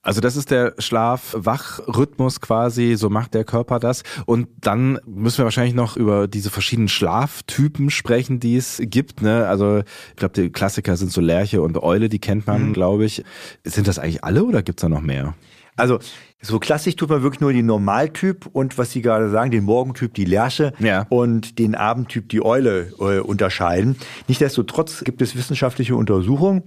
[0.06, 4.04] Also das ist der Schlaf-Wach-Rhythmus quasi, so macht der Körper das.
[4.28, 9.24] Und dann müssen wir wahrscheinlich noch über diese verschiedenen Schlaftypen sprechen, die es gibt.
[9.24, 9.48] Ne?
[9.48, 12.74] Also ich glaube, die Klassiker sind so Lerche und Eule, die kennt man, mhm.
[12.74, 13.24] glaube ich.
[13.64, 15.34] Sind das eigentlich alle oder gibt's da noch mehr?
[15.76, 16.00] Also
[16.42, 20.14] so klassisch tut man wirklich nur den Normaltyp und was Sie gerade sagen, den Morgentyp,
[20.14, 21.06] die Lerche ja.
[21.10, 23.98] und den Abendtyp, die Eule äh, unterscheiden.
[24.28, 26.64] Nichtsdestotrotz gibt es wissenschaftliche Untersuchungen,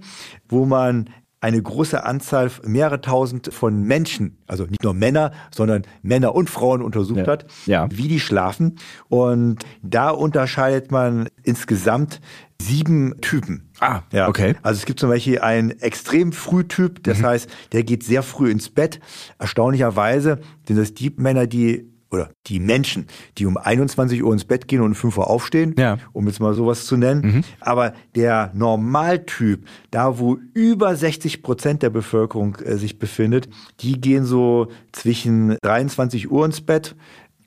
[0.47, 1.09] wo man
[1.41, 6.81] eine große Anzahl, mehrere tausend von Menschen, also nicht nur Männer, sondern Männer und Frauen
[6.81, 7.27] untersucht ja.
[7.27, 7.87] hat, ja.
[7.91, 8.77] wie die schlafen.
[9.07, 12.19] Und da unterscheidet man insgesamt
[12.61, 13.69] sieben Typen.
[13.79, 14.27] Ah, ja.
[14.27, 14.55] okay.
[14.63, 17.25] Also es gibt zum Beispiel einen extrem Frühtyp, das mhm.
[17.27, 18.99] heißt, der geht sehr früh ins Bett.
[19.37, 24.67] Erstaunlicherweise sind das die Männer, die oder die Menschen, die um 21 Uhr ins Bett
[24.67, 25.97] gehen und um 5 Uhr aufstehen, ja.
[26.13, 27.21] um jetzt mal sowas zu nennen.
[27.21, 27.43] Mhm.
[27.59, 33.49] Aber der Normaltyp, da wo über 60 Prozent der Bevölkerung äh, sich befindet,
[33.81, 36.95] die gehen so zwischen 23 Uhr ins Bett.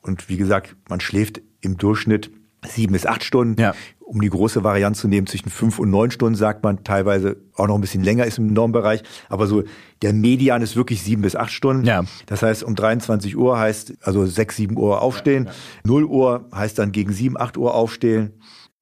[0.02, 2.30] Und wie gesagt, man schläft im Durchschnitt
[2.66, 3.60] sieben bis acht Stunden.
[3.60, 3.74] Ja
[4.12, 7.66] um die große Variante zu nehmen, zwischen fünf und neun Stunden sagt man, teilweise auch
[7.66, 9.62] noch ein bisschen länger ist im Normbereich, aber so
[10.02, 11.86] der Median ist wirklich sieben bis acht Stunden.
[11.86, 12.04] Ja.
[12.26, 15.48] Das heißt, um 23 Uhr heißt also sechs, sieben Uhr aufstehen,
[15.84, 16.08] null ja.
[16.08, 18.34] Uhr heißt dann gegen sieben, acht Uhr aufstehen.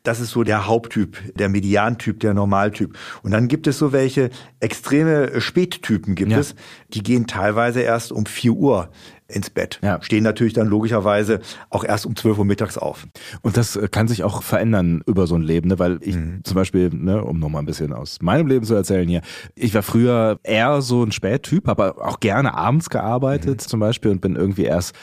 [0.03, 2.97] Das ist so der Haupttyp, der Mediantyp, der Normaltyp.
[3.23, 6.39] Und dann gibt es so welche extreme Spättypen gibt ja.
[6.39, 6.55] es,
[6.89, 8.91] die gehen teilweise erst um vier Uhr
[9.31, 9.79] ins Bett.
[9.83, 10.03] Ja.
[10.03, 13.07] Stehen natürlich dann logischerweise auch erst um 12 Uhr mittags auf.
[13.43, 15.79] Und das äh, kann sich auch verändern über so ein Leben, ne?
[15.79, 16.41] weil ich mhm.
[16.45, 19.23] zum Beispiel, ne, um nochmal ein bisschen aus meinem Leben zu erzählen hier,
[19.55, 23.69] ich war früher eher so ein Spättyp, aber auch gerne abends gearbeitet mhm.
[23.69, 24.95] zum Beispiel und bin irgendwie erst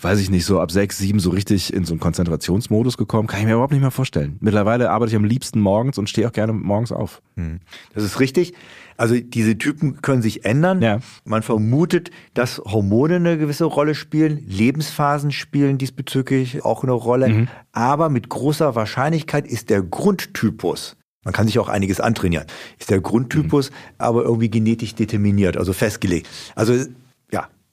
[0.00, 3.28] weiß ich nicht, so ab sechs, sieben so richtig in so einen Konzentrationsmodus gekommen.
[3.28, 4.36] Kann ich mir überhaupt nicht mehr vorstellen.
[4.40, 7.22] Mittlerweile arbeite ich am liebsten morgens und stehe auch gerne morgens auf.
[7.36, 7.60] Mhm.
[7.94, 8.54] Das ist richtig.
[8.96, 10.82] Also diese Typen können sich ändern.
[10.82, 11.00] Ja.
[11.24, 17.28] Man vermutet, dass Hormone eine gewisse Rolle spielen, Lebensphasen spielen diesbezüglich auch eine Rolle.
[17.28, 17.48] Mhm.
[17.72, 22.46] Aber mit großer Wahrscheinlichkeit ist der Grundtypus man kann sich auch einiges antrainieren.
[22.78, 23.74] Ist der Grundtypus mhm.
[23.98, 26.28] aber irgendwie genetisch determiniert, also festgelegt.
[26.56, 26.84] Also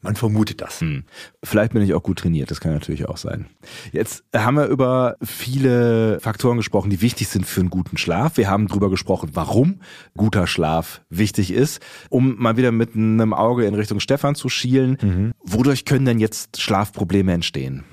[0.01, 0.81] man vermutet das.
[0.81, 1.03] Hm.
[1.43, 3.47] Vielleicht bin ich auch gut trainiert, das kann natürlich auch sein.
[3.91, 8.38] Jetzt haben wir über viele Faktoren gesprochen, die wichtig sind für einen guten Schlaf.
[8.38, 9.81] Wir haben darüber gesprochen, warum
[10.15, 11.81] guter Schlaf wichtig ist.
[12.09, 15.33] Um mal wieder mit einem Auge in Richtung Stefan zu schielen, mhm.
[15.43, 17.83] wodurch können denn jetzt Schlafprobleme entstehen?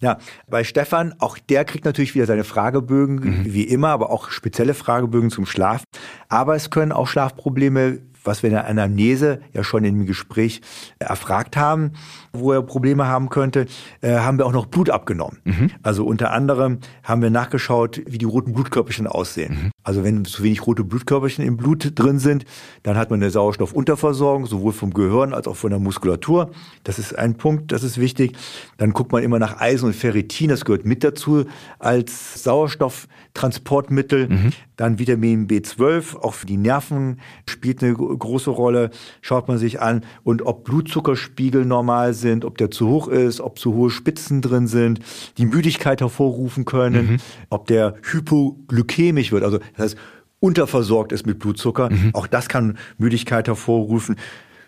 [0.00, 3.44] Ja, bei Stefan, auch der kriegt natürlich wieder seine Fragebögen, mhm.
[3.44, 5.84] wie immer, aber auch spezielle Fragebögen zum Schlaf.
[6.28, 10.60] Aber es können auch Schlafprobleme was wir in der Anamnese ja schon im Gespräch
[10.98, 11.92] erfragt haben,
[12.32, 13.66] wo er Probleme haben könnte,
[14.00, 15.38] äh, haben wir auch noch Blut abgenommen.
[15.44, 15.70] Mhm.
[15.82, 19.54] Also unter anderem haben wir nachgeschaut, wie die roten Blutkörperchen aussehen.
[19.54, 19.70] Mhm.
[19.82, 22.44] Also wenn zu wenig rote Blutkörperchen im Blut drin sind,
[22.82, 26.50] dann hat man eine Sauerstoffunterversorgung, sowohl vom Gehirn als auch von der Muskulatur.
[26.84, 28.36] Das ist ein Punkt, das ist wichtig.
[28.78, 31.46] Dann guckt man immer nach Eisen und Ferritin, das gehört mit dazu
[31.78, 34.28] als Sauerstofftransportmittel.
[34.28, 34.52] Mhm.
[34.76, 40.02] Dann Vitamin B12, auch für die Nerven spielt eine große Rolle, schaut man sich an.
[40.24, 44.66] Und ob Blutzuckerspiegel normal sind, ob der zu hoch ist, ob zu hohe Spitzen drin
[44.66, 45.00] sind,
[45.38, 47.16] die Müdigkeit hervorrufen können, mhm.
[47.50, 49.96] ob der hypoglykämisch wird, also das heißt,
[50.40, 51.90] unterversorgt ist mit Blutzucker.
[51.90, 52.10] Mhm.
[52.12, 54.16] Auch das kann Müdigkeit hervorrufen.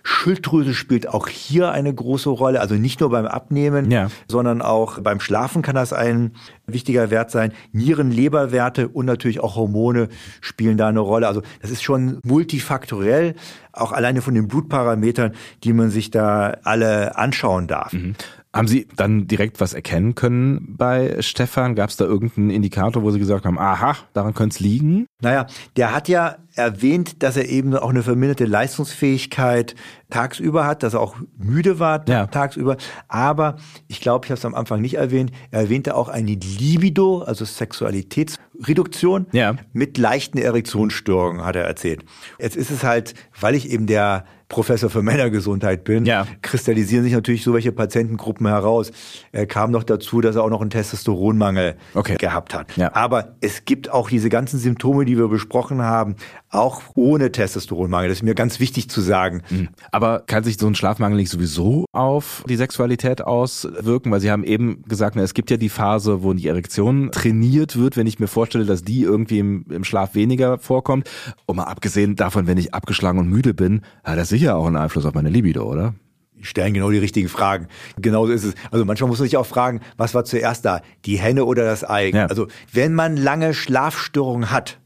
[0.08, 4.08] Schilddrüse spielt auch hier eine große Rolle, also nicht nur beim Abnehmen, ja.
[4.26, 6.32] sondern auch beim Schlafen kann das ein
[6.66, 7.52] wichtiger Wert sein.
[7.72, 10.08] Nieren, Leberwerte und natürlich auch Hormone
[10.40, 11.28] spielen da eine Rolle.
[11.28, 13.34] Also das ist schon multifaktorell,
[13.74, 17.92] auch alleine von den Blutparametern, die man sich da alle anschauen darf.
[17.92, 18.14] Mhm.
[18.58, 21.76] Haben Sie dann direkt was erkennen können bei Stefan?
[21.76, 25.06] Gab es da irgendeinen Indikator, wo Sie gesagt haben, aha, daran könnte es liegen?
[25.22, 29.76] Naja, der hat ja erwähnt, dass er eben auch eine verminderte Leistungsfähigkeit
[30.10, 32.26] tagsüber hat, dass er auch müde war ja.
[32.26, 32.76] tagsüber.
[33.06, 37.22] Aber ich glaube, ich habe es am Anfang nicht erwähnt, er erwähnte auch eine Libido,
[37.22, 39.54] also Sexualitätsreduktion ja.
[39.72, 42.04] mit leichten Erektionsstörungen, hat er erzählt.
[42.40, 46.26] Jetzt ist es halt, weil ich eben der Professor für Männergesundheit bin, ja.
[46.40, 48.92] kristallisieren sich natürlich so welche Patientengruppen heraus.
[49.30, 52.16] Er kam noch dazu, dass er auch noch einen Testosteronmangel okay.
[52.16, 52.74] gehabt hat.
[52.76, 52.94] Ja.
[52.94, 56.16] Aber es gibt auch diese ganzen Symptome, die wir besprochen haben,
[56.50, 58.08] auch ohne Testosteronmangel.
[58.08, 59.42] Das ist mir ganz wichtig zu sagen.
[59.50, 59.68] Mhm.
[59.92, 64.10] Aber kann sich so ein Schlafmangel nicht sowieso auf die Sexualität auswirken?
[64.10, 67.96] Weil Sie haben eben gesagt, es gibt ja die Phase, wo die Erektion trainiert wird,
[67.96, 71.10] wenn ich mir vorstelle, dass die irgendwie im, im Schlaf weniger vorkommt.
[71.46, 74.76] Und mal abgesehen davon, wenn ich abgeschlagen und müde bin, hat das sicher auch einen
[74.76, 75.94] Einfluss auf meine Libido, oder?
[76.38, 77.66] Die stellen genau die richtigen Fragen.
[77.96, 78.54] Genauso ist es.
[78.70, 80.82] Also manchmal muss man sich auch fragen, was war zuerst da?
[81.04, 82.10] Die Henne oder das Ei?
[82.10, 82.26] Ja.
[82.26, 84.78] Also wenn man lange Schlafstörungen hat,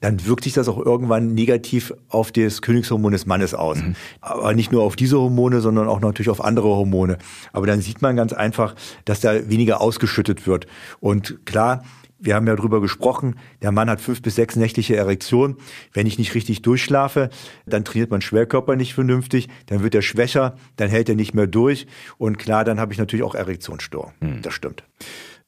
[0.00, 3.78] dann wirkt sich das auch irgendwann negativ auf das Königshormon des Mannes aus.
[3.78, 3.94] Mhm.
[4.20, 7.18] Aber nicht nur auf diese Hormone, sondern auch natürlich auf andere Hormone.
[7.52, 10.66] Aber dann sieht man ganz einfach, dass da weniger ausgeschüttet wird.
[11.00, 11.82] Und klar,
[12.20, 15.56] wir haben ja drüber gesprochen, der Mann hat fünf bis sechs nächtliche Erektion.
[15.92, 17.30] Wenn ich nicht richtig durchschlafe,
[17.66, 21.46] dann trainiert mein Schwerkörper nicht vernünftig, dann wird er schwächer, dann hält er nicht mehr
[21.46, 21.86] durch.
[22.18, 24.12] Und klar, dann habe ich natürlich auch Erektionsstörung.
[24.20, 24.42] Hm.
[24.42, 24.84] Das stimmt.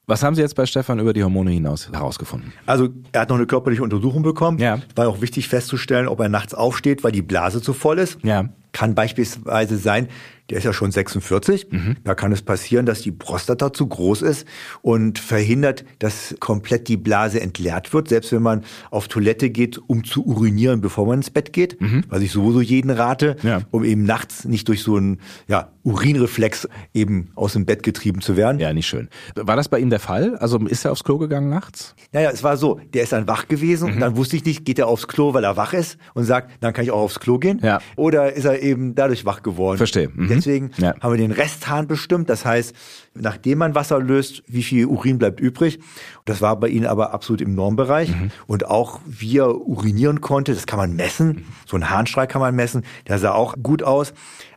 [0.07, 2.53] Was haben Sie jetzt bei Stefan über die Hormone hinaus herausgefunden?
[2.67, 4.59] Also er hat noch eine körperliche Untersuchung bekommen.
[4.59, 4.81] Ja.
[4.97, 8.19] War auch wichtig festzustellen, ob er nachts aufsteht, weil die Blase zu voll ist.
[8.25, 8.49] Ja.
[8.73, 10.09] Kann beispielsweise sein,
[10.51, 11.69] der ist ja schon 46.
[11.71, 11.97] Mhm.
[12.05, 14.47] Da kann es passieren, dass die Prostata zu groß ist
[14.83, 20.05] und verhindert, dass komplett die Blase entleert wird, selbst wenn man auf Toilette geht, um
[20.05, 22.05] zu urinieren, bevor man ins Bett geht, mhm.
[22.09, 23.63] was ich sowieso jeden rate, ja.
[23.71, 28.37] um eben nachts nicht durch so einen ja, Urinreflex eben aus dem Bett getrieben zu
[28.37, 28.59] werden.
[28.59, 29.09] Ja, nicht schön.
[29.35, 30.37] War das bei ihm der Fall?
[30.37, 31.95] Also ist er aufs Klo gegangen nachts?
[32.13, 33.95] Naja, es war so, der ist dann wach gewesen mhm.
[33.95, 36.51] und dann wusste ich nicht, geht er aufs Klo, weil er wach ist und sagt,
[36.61, 37.61] dann kann ich auch aufs Klo gehen?
[37.63, 37.81] Ja.
[37.97, 39.79] Oder ist er eben dadurch wach geworden?
[39.79, 40.11] Verstehe.
[40.13, 40.32] Mhm.
[40.37, 40.95] Deswegen ja.
[41.01, 42.29] haben wir den Resthahn bestimmt.
[42.31, 42.75] Das heißt,
[43.15, 45.81] nachdem man Wasser löst, wie viel Urin bleibt übrig.
[46.25, 48.11] Das war bei Ihnen aber absolut im Normbereich.
[48.11, 48.31] Mhm.
[48.47, 51.45] Und auch wie er urinieren konnte, das kann man messen.
[51.67, 52.85] So ein Harnstrahl kann man messen.
[53.09, 54.13] Der sah auch gut aus.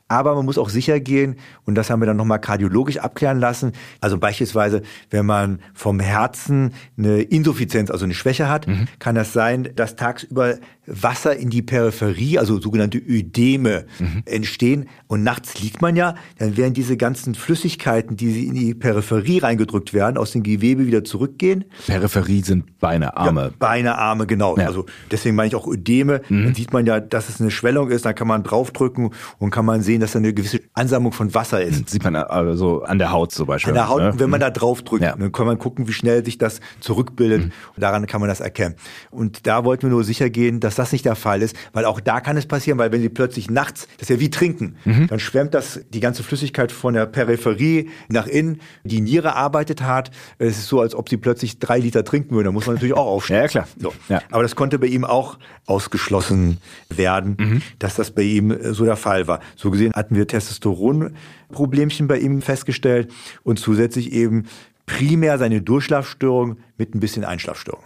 [0.08, 3.72] Aber man muss auch sicher gehen, und das haben wir dann nochmal kardiologisch abklären lassen.
[4.02, 8.88] Also beispielsweise, wenn man vom Herzen eine Insuffizienz, also eine Schwäche hat, mhm.
[9.00, 10.58] kann das sein, dass tagsüber
[10.88, 14.24] Wasser in die Peripherie, also sogenannte Ödeme, mhm.
[14.26, 14.90] entstehen.
[15.08, 19.94] Und nachts liegt man ja, dann werden diese ganzen Flüssigkeiten, die in die Peripherie reingedrückt
[19.94, 21.66] werden, aus dem Gewebe wieder zurückgehen.
[21.88, 23.42] Peripherie sind Beine, Arme.
[23.42, 24.58] Ja, Beine, Arme, genau.
[24.58, 24.68] Ja.
[24.68, 26.22] Also deswegen meine ich auch Ödeme.
[26.30, 26.46] Mhm.
[26.46, 29.66] Dann sieht man ja, dass es eine Schwellung ist, dann kann man draufdrücken und kann
[29.66, 31.82] man sehen, dass da eine gewisse Ansammlung von Wasser ist.
[31.82, 31.88] Mhm.
[31.88, 33.72] Sieht man also an der Haut zum Beispiel.
[33.72, 34.14] An der Haut, ne?
[34.18, 34.42] wenn man mhm.
[34.42, 35.16] da draufdrückt, ja.
[35.16, 37.46] dann kann man gucken, wie schnell sich das zurückbildet.
[37.46, 37.52] Mhm.
[37.76, 38.76] Und daran kann man das erkennen.
[39.12, 41.86] Und da wollten wir nur sicher gehen, dass dass das nicht der Fall ist, weil
[41.86, 44.76] auch da kann es passieren, weil wenn sie plötzlich nachts, das ist ja wie trinken,
[44.86, 45.08] mhm.
[45.08, 50.12] dann schwemmt das die ganze Flüssigkeit von der Peripherie nach innen, die Niere arbeitet hart,
[50.38, 52.96] es ist so, als ob sie plötzlich drei Liter trinken würden, da muss man natürlich
[52.96, 53.36] auch aufstehen.
[53.46, 53.68] Ja, klar.
[53.78, 53.94] So.
[54.08, 54.22] Ja.
[54.32, 56.60] Aber das konnte bei ihm auch ausgeschlossen
[56.90, 57.62] werden, mhm.
[57.80, 59.40] dass das bei ihm so der Fall war.
[59.56, 63.12] So gesehen hatten wir Testosteronproblemchen bei ihm festgestellt
[63.44, 64.46] und zusätzlich eben
[64.86, 67.84] primär seine Durchschlafstörung mit ein bisschen Einschlafstörung.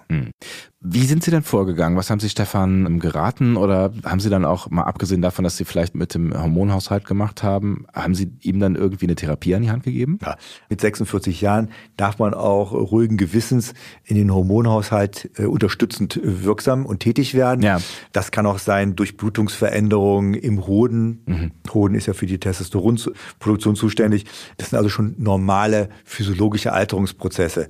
[0.81, 1.97] Wie sind Sie denn vorgegangen?
[1.97, 5.57] Was haben Sie Stefan ähm, geraten oder haben Sie dann auch mal abgesehen davon, dass
[5.57, 9.61] Sie vielleicht mit dem Hormonhaushalt gemacht haben, haben Sie ihm dann irgendwie eine Therapie an
[9.61, 10.19] die Hand gegeben?
[10.21, 10.37] Ja,
[10.69, 13.73] mit 46 Jahren darf man auch ruhigen Gewissens
[14.05, 17.61] in den Hormonhaushalt äh, unterstützend wirksam und tätig werden.
[17.61, 17.81] Ja.
[18.13, 21.23] Das kann auch sein durch Blutungsveränderungen im Hoden.
[21.25, 21.51] Mhm.
[21.73, 24.27] Hoden ist ja für die Testosteronproduktion zuständig.
[24.55, 27.67] Das sind also schon normale physiologische Alterungsprozesse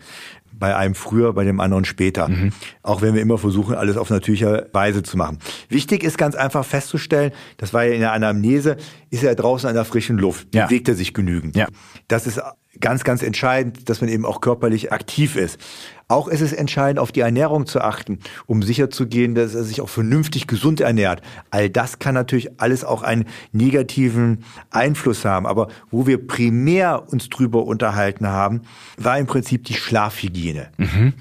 [0.54, 2.28] bei einem früher, bei dem anderen später.
[2.28, 2.52] Mhm.
[2.84, 5.40] Auch wenn wir immer versuchen, alles auf natürliche Weise zu machen.
[5.70, 8.78] Wichtig ist ganz einfach festzustellen, das war ja in der Anamnese,
[9.10, 10.66] ist er draußen an der frischen Luft, ja.
[10.66, 11.56] bewegt er sich genügend.
[11.56, 11.68] Ja.
[12.08, 12.42] Das ist
[12.82, 15.60] ganz, ganz entscheidend, dass man eben auch körperlich aktiv ist.
[16.08, 19.90] Auch ist es entscheidend, auf die Ernährung zu achten, um sicherzugehen, dass er sich auch
[19.90, 21.22] vernünftig gesund ernährt.
[21.52, 25.46] All das kann natürlich alles auch einen negativen Einfluss haben.
[25.46, 28.62] Aber wo wir primär uns drüber unterhalten haben,
[28.98, 30.70] war im Prinzip die Schlafhygiene.
[30.78, 31.14] Mhm.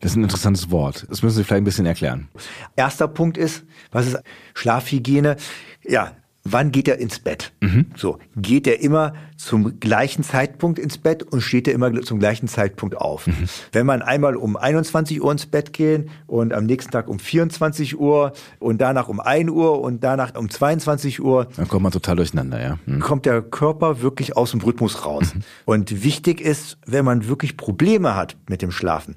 [0.00, 1.06] Das ist ein interessantes Wort.
[1.08, 2.28] Das müssen Sie vielleicht ein bisschen erklären.
[2.76, 4.18] Erster Punkt ist, was ist
[4.54, 5.36] Schlafhygiene?
[5.82, 6.12] Ja,
[6.44, 7.52] wann geht er ins Bett?
[7.60, 7.86] Mhm.
[7.96, 12.48] So, geht er immer zum gleichen Zeitpunkt ins Bett und steht er immer zum gleichen
[12.48, 13.26] Zeitpunkt auf?
[13.26, 13.48] Mhm.
[13.72, 17.98] Wenn man einmal um 21 Uhr ins Bett gehen und am nächsten Tag um 24
[17.98, 21.48] Uhr und danach um 1 Uhr und danach um 22 Uhr.
[21.56, 22.78] Dann kommt man total durcheinander, ja.
[22.84, 23.00] Mhm.
[23.00, 25.34] Kommt der Körper wirklich aus dem Rhythmus raus.
[25.34, 25.40] Mhm.
[25.64, 29.16] Und wichtig ist, wenn man wirklich Probleme hat mit dem Schlafen,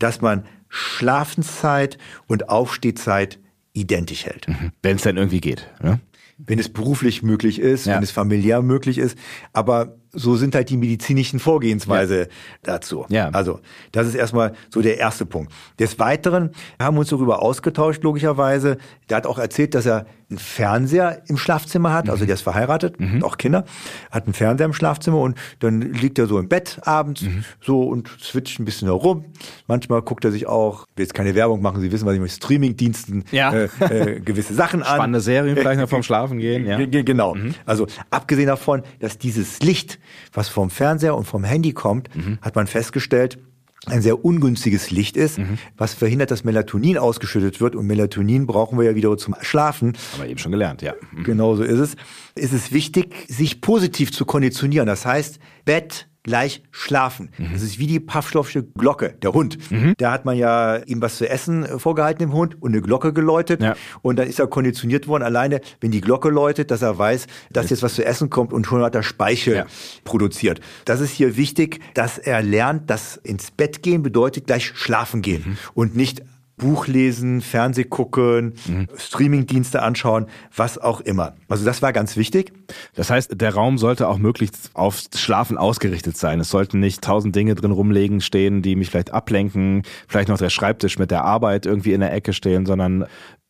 [0.00, 3.38] dass man Schlafenszeit und Aufstehzeit
[3.74, 4.48] identisch hält.
[4.48, 4.72] Mhm.
[4.82, 5.68] Wenn es dann irgendwie geht.
[5.82, 5.98] Ja?
[6.38, 7.96] Wenn es beruflich möglich ist, ja.
[7.96, 9.18] wenn es familiär möglich ist.
[9.52, 12.26] Aber so sind halt die medizinischen Vorgehensweise ja.
[12.62, 13.06] dazu.
[13.08, 13.28] Ja.
[13.30, 13.60] Also
[13.92, 15.52] das ist erstmal so der erste Punkt.
[15.78, 16.50] Des Weiteren
[16.80, 18.78] haben wir uns darüber ausgetauscht, logischerweise.
[19.08, 22.28] Der hat auch erzählt, dass er einen Fernseher im Schlafzimmer hat, also mhm.
[22.28, 23.22] der ist verheiratet, mhm.
[23.22, 23.64] auch Kinder,
[24.10, 27.44] hat einen Fernseher im Schlafzimmer und dann liegt er so im Bett abends mhm.
[27.60, 29.24] so und switcht ein bisschen herum.
[29.66, 32.30] Manchmal guckt er sich auch, will jetzt keine Werbung machen, Sie wissen, was ich mit
[32.30, 33.52] Streamingdiensten ja.
[33.52, 34.96] äh, äh, gewisse Sachen an.
[34.96, 36.66] Spannende Serien vielleicht noch vom Schlafen gehen.
[36.66, 36.78] Ja.
[36.84, 37.34] Genau.
[37.34, 37.54] Mhm.
[37.66, 39.98] Also abgesehen davon, dass dieses Licht
[40.32, 42.38] was vom Fernseher und vom Handy kommt, mhm.
[42.40, 43.38] hat man festgestellt,
[43.86, 45.58] ein sehr ungünstiges Licht ist, mhm.
[45.76, 47.76] was verhindert, dass Melatonin ausgeschüttet wird.
[47.76, 49.94] Und Melatonin brauchen wir ja wieder zum Schlafen.
[50.12, 50.94] Haben wir eben schon gelernt, ja.
[51.12, 51.24] Mhm.
[51.24, 51.96] Genau so ist es.
[52.34, 54.86] Ist es wichtig, sich positiv zu konditionieren.
[54.86, 57.30] Das heißt, Bett, gleich schlafen.
[57.38, 57.52] Mhm.
[57.52, 59.70] Das ist wie die Pavlovsche Glocke, der Hund.
[59.70, 59.94] Mhm.
[59.98, 63.12] Da hat man ja ihm was zu essen äh, vorgehalten, dem Hund, und eine Glocke
[63.12, 63.62] geläutet.
[63.62, 63.76] Ja.
[64.02, 67.70] Und dann ist er konditioniert worden, alleine, wenn die Glocke läutet, dass er weiß, dass
[67.70, 69.66] jetzt was zu essen kommt und schon hat er Speichel ja.
[70.04, 70.60] produziert.
[70.86, 75.42] Das ist hier wichtig, dass er lernt, dass ins Bett gehen bedeutet gleich schlafen gehen
[75.46, 75.58] mhm.
[75.74, 76.22] und nicht
[76.56, 78.88] Buch lesen, Fernseh gucken, mhm.
[78.96, 81.34] Streamingdienste anschauen, was auch immer.
[81.48, 82.52] Also das war ganz wichtig.
[82.94, 86.40] Das heißt, der Raum sollte auch möglichst aufs Schlafen ausgerichtet sein.
[86.40, 90.50] Es sollten nicht tausend Dinge drin rumlegen stehen, die mich vielleicht ablenken, vielleicht noch der
[90.50, 93.06] Schreibtisch mit der Arbeit irgendwie in der Ecke stehen, sondern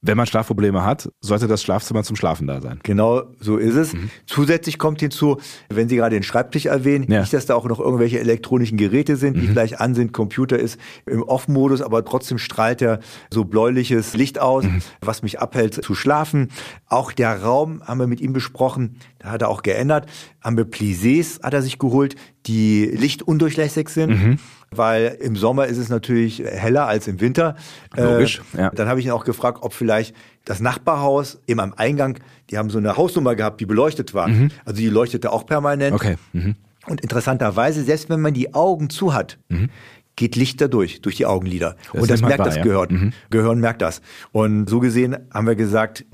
[0.06, 2.78] wenn man Schlafprobleme hat, sollte das Schlafzimmer zum Schlafen da sein.
[2.82, 3.94] Genau, so ist es.
[3.94, 4.10] Mhm.
[4.26, 5.38] Zusätzlich kommt hinzu,
[5.70, 7.20] wenn Sie gerade den Schreibtisch erwähnen, ja.
[7.20, 9.52] nicht, dass da auch noch irgendwelche elektronischen Geräte sind, die mhm.
[9.52, 10.12] vielleicht an sind.
[10.12, 14.82] Computer ist im Off-Modus, aber trotzdem strahlt er so bläuliches Licht aus, mhm.
[15.00, 16.48] was mich abhält zu schlafen.
[16.86, 20.06] Auch der Raum haben wir mit ihm besprochen, da hat er auch geändert.
[20.42, 24.38] Haben wir Plissés, hat er sich geholt, die lichtundurchlässig sind.
[24.76, 27.56] Weil im Sommer ist es natürlich heller als im Winter.
[27.96, 28.42] Logisch.
[28.54, 28.70] Äh, ja.
[28.70, 32.18] Dann habe ich ihn auch gefragt, ob vielleicht das Nachbarhaus eben am Eingang,
[32.50, 34.28] die haben so eine Hausnummer gehabt, die beleuchtet war.
[34.28, 34.50] Mhm.
[34.64, 35.94] Also die leuchtete auch permanent.
[35.94, 36.16] Okay.
[36.32, 36.56] Mhm.
[36.86, 39.70] Und interessanterweise, selbst wenn man die Augen zu hat, mhm.
[40.16, 41.76] geht Licht dadurch, durch die Augenlider.
[41.92, 42.90] Das und das merkt das Gehirn.
[42.90, 42.96] Ja.
[42.96, 43.12] Mhm.
[43.30, 44.02] Gehirn merkt das.
[44.32, 46.04] Und so gesehen haben wir gesagt,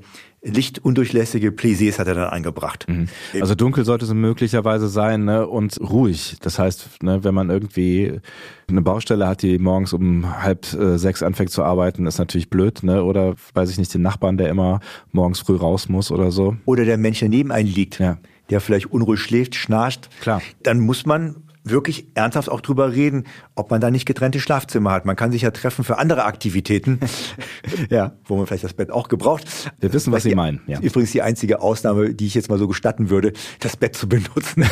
[0.43, 2.87] lichtundurchlässige Plaisays hat er dann eingebracht.
[2.89, 3.09] Mhm.
[3.41, 5.47] Also dunkel sollte es möglicherweise sein ne?
[5.47, 6.37] und ruhig.
[6.41, 8.21] Das heißt, ne, wenn man irgendwie
[8.69, 12.83] eine Baustelle hat, die morgens um halb äh, sechs anfängt zu arbeiten, ist natürlich blöd.
[12.83, 13.05] Ne?
[13.05, 14.81] Oder weiß ich nicht, den Nachbarn, der immer
[15.13, 16.57] morgens früh raus muss oder so.
[16.65, 17.99] Oder der Mensch, der neben einem liegt.
[17.99, 18.19] Ja
[18.51, 20.43] der vielleicht unruhig schläft, schnarcht, Klar.
[20.63, 25.05] dann muss man wirklich ernsthaft auch drüber reden, ob man da nicht getrennte Schlafzimmer hat.
[25.05, 27.01] Man kann sich ja treffen für andere Aktivitäten,
[27.91, 29.71] ja, wo man vielleicht das Bett auch gebraucht.
[29.79, 30.61] Wir wissen, was Sie meinen.
[30.67, 30.81] Ja.
[30.81, 34.65] Übrigens die einzige Ausnahme, die ich jetzt mal so gestatten würde, das Bett zu benutzen.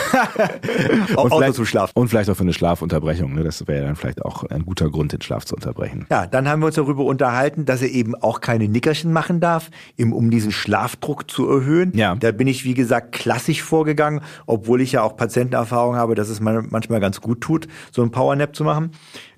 [1.16, 1.90] auch außer zum Schlaf.
[1.94, 3.34] Und vielleicht auch für eine Schlafunterbrechung.
[3.34, 3.44] Ne?
[3.44, 6.06] Das wäre dann vielleicht auch ein guter Grund, den Schlaf zu unterbrechen.
[6.10, 9.70] Ja, dann haben wir uns darüber unterhalten, dass er eben auch keine Nickerchen machen darf,
[9.96, 11.92] eben um diesen Schlafdruck zu erhöhen.
[11.94, 12.14] Ja.
[12.14, 16.40] Da bin ich, wie gesagt, klassisch vorgegangen, obwohl ich ja auch Patientenerfahrung habe, dass es
[16.78, 18.92] manchmal ganz gut tut, so ein Powernap zu machen.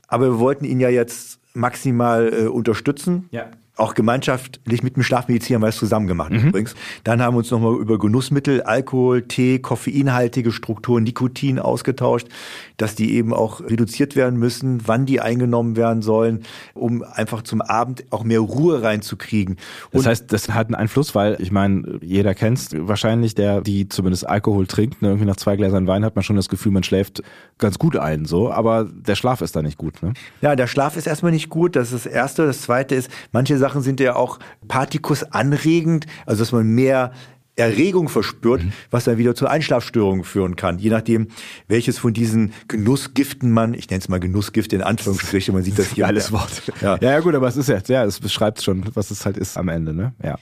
[0.08, 3.28] Aber wir wollten ihn ja jetzt maximal äh, unterstützen.
[3.30, 3.50] Ja
[3.80, 6.48] auch gemeinschaftlich mit dem Schlafmediziner haben wir es zusammen gemacht mhm.
[6.48, 6.74] übrigens.
[7.04, 12.28] Dann haben wir uns nochmal über Genussmittel, Alkohol, Tee, koffeinhaltige Strukturen, Nikotin ausgetauscht,
[12.76, 17.60] dass die eben auch reduziert werden müssen, wann die eingenommen werden sollen, um einfach zum
[17.60, 19.56] Abend auch mehr Ruhe reinzukriegen.
[19.90, 23.88] Und das heißt, das hat einen Einfluss, weil ich meine, jeder kennt wahrscheinlich, der die
[23.88, 26.82] zumindest Alkohol trinkt, ne, irgendwie nach zwei Gläsern Wein hat man schon das Gefühl, man
[26.82, 27.22] schläft
[27.58, 30.02] ganz gut ein, so, aber der Schlaf ist da nicht gut.
[30.02, 30.14] Ne?
[30.40, 32.46] Ja, der Schlaf ist erstmal nicht gut, das ist das Erste.
[32.46, 37.12] Das Zweite ist, manche Sachen Sachen sind ja auch Partikus anregend, also dass man mehr
[37.54, 38.72] Erregung verspürt, mhm.
[38.90, 40.80] was dann wieder zu Einschlafstörungen führen kann.
[40.80, 41.28] Je nachdem,
[41.68, 45.92] welches von diesen Genussgiften man, ich nenne es mal Genussgift in Anführungsstrichen, man sieht das
[45.92, 46.06] hier.
[46.08, 46.62] Alles Wort.
[46.80, 46.98] Ja.
[47.00, 49.56] ja, ja, gut, aber es ist ja, ja, es beschreibt schon, was es halt ist
[49.56, 50.14] am Ende, ne?
[50.20, 50.36] Ja.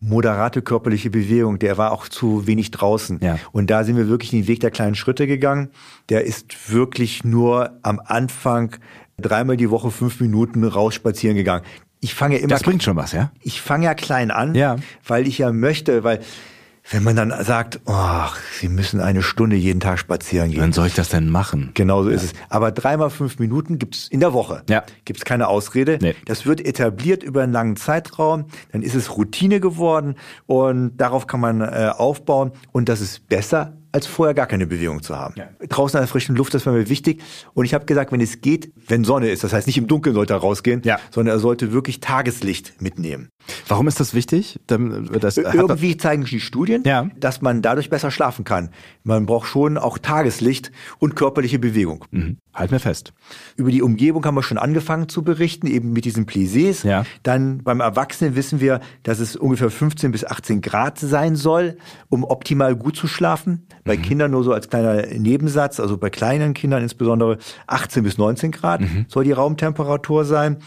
[0.00, 1.58] moderate körperliche Bewegung.
[1.58, 3.18] Der war auch zu wenig draußen.
[3.20, 3.38] Ja.
[3.50, 5.68] Und da sind wir wirklich den Weg der kleinen Schritte gegangen.
[6.08, 8.76] Der ist wirklich nur am Anfang
[9.20, 11.64] dreimal die Woche fünf Minuten raus spazieren gegangen.
[12.04, 12.48] Ich fange immer.
[12.48, 13.30] Das bringt schon was, ja?
[13.40, 14.76] Ich fange ja klein an, Ja.
[15.06, 16.20] weil ich ja möchte, weil
[16.90, 18.26] wenn man dann sagt, oh,
[18.58, 20.60] Sie müssen eine Stunde jeden Tag spazieren gehen.
[20.60, 21.70] Wann soll ich das denn machen?
[21.74, 22.32] Genau so ist es.
[22.48, 24.64] Aber dreimal fünf Minuten gibt's in der Woche.
[24.68, 24.82] Ja.
[25.04, 25.98] Gibt's keine Ausrede.
[26.02, 26.16] Nee.
[26.24, 28.46] Das wird etabliert über einen langen Zeitraum.
[28.72, 30.16] Dann ist es Routine geworden
[30.46, 32.50] und darauf kann man äh, aufbauen.
[32.72, 35.34] Und das ist besser, als vorher gar keine Bewegung zu haben.
[35.36, 35.48] Ja.
[35.68, 37.22] Draußen an der frischen Luft, das war mir wichtig.
[37.54, 40.14] Und ich habe gesagt, wenn es geht, wenn Sonne ist, das heißt nicht im Dunkeln
[40.14, 40.98] sollte er rausgehen, Ja.
[41.10, 43.28] sondern er sollte wirklich Tageslicht mitnehmen.
[43.68, 44.60] Warum ist das wichtig?
[44.66, 47.08] Das Irgendwie zeigen die Studien, Ja.
[47.18, 48.70] dass man dadurch besser schlafen kann.
[49.04, 52.04] Man braucht schon auch Tageslicht und körperliche Bewegung.
[52.10, 52.38] Mhm.
[52.54, 53.12] Halt mir fest.
[53.56, 56.86] Über die Umgebung haben wir schon angefangen zu berichten, eben mit diesen Plissés.
[56.86, 57.04] Ja.
[57.22, 61.76] Dann beim Erwachsenen wissen wir, dass es ungefähr 15 bis 18 Grad sein soll,
[62.10, 63.66] um optimal gut zu schlafen.
[63.84, 68.52] Bei Kindern nur so als kleiner Nebensatz, also bei kleinen Kindern insbesondere 18 bis 19
[68.52, 70.58] Grad soll die Raumtemperatur sein.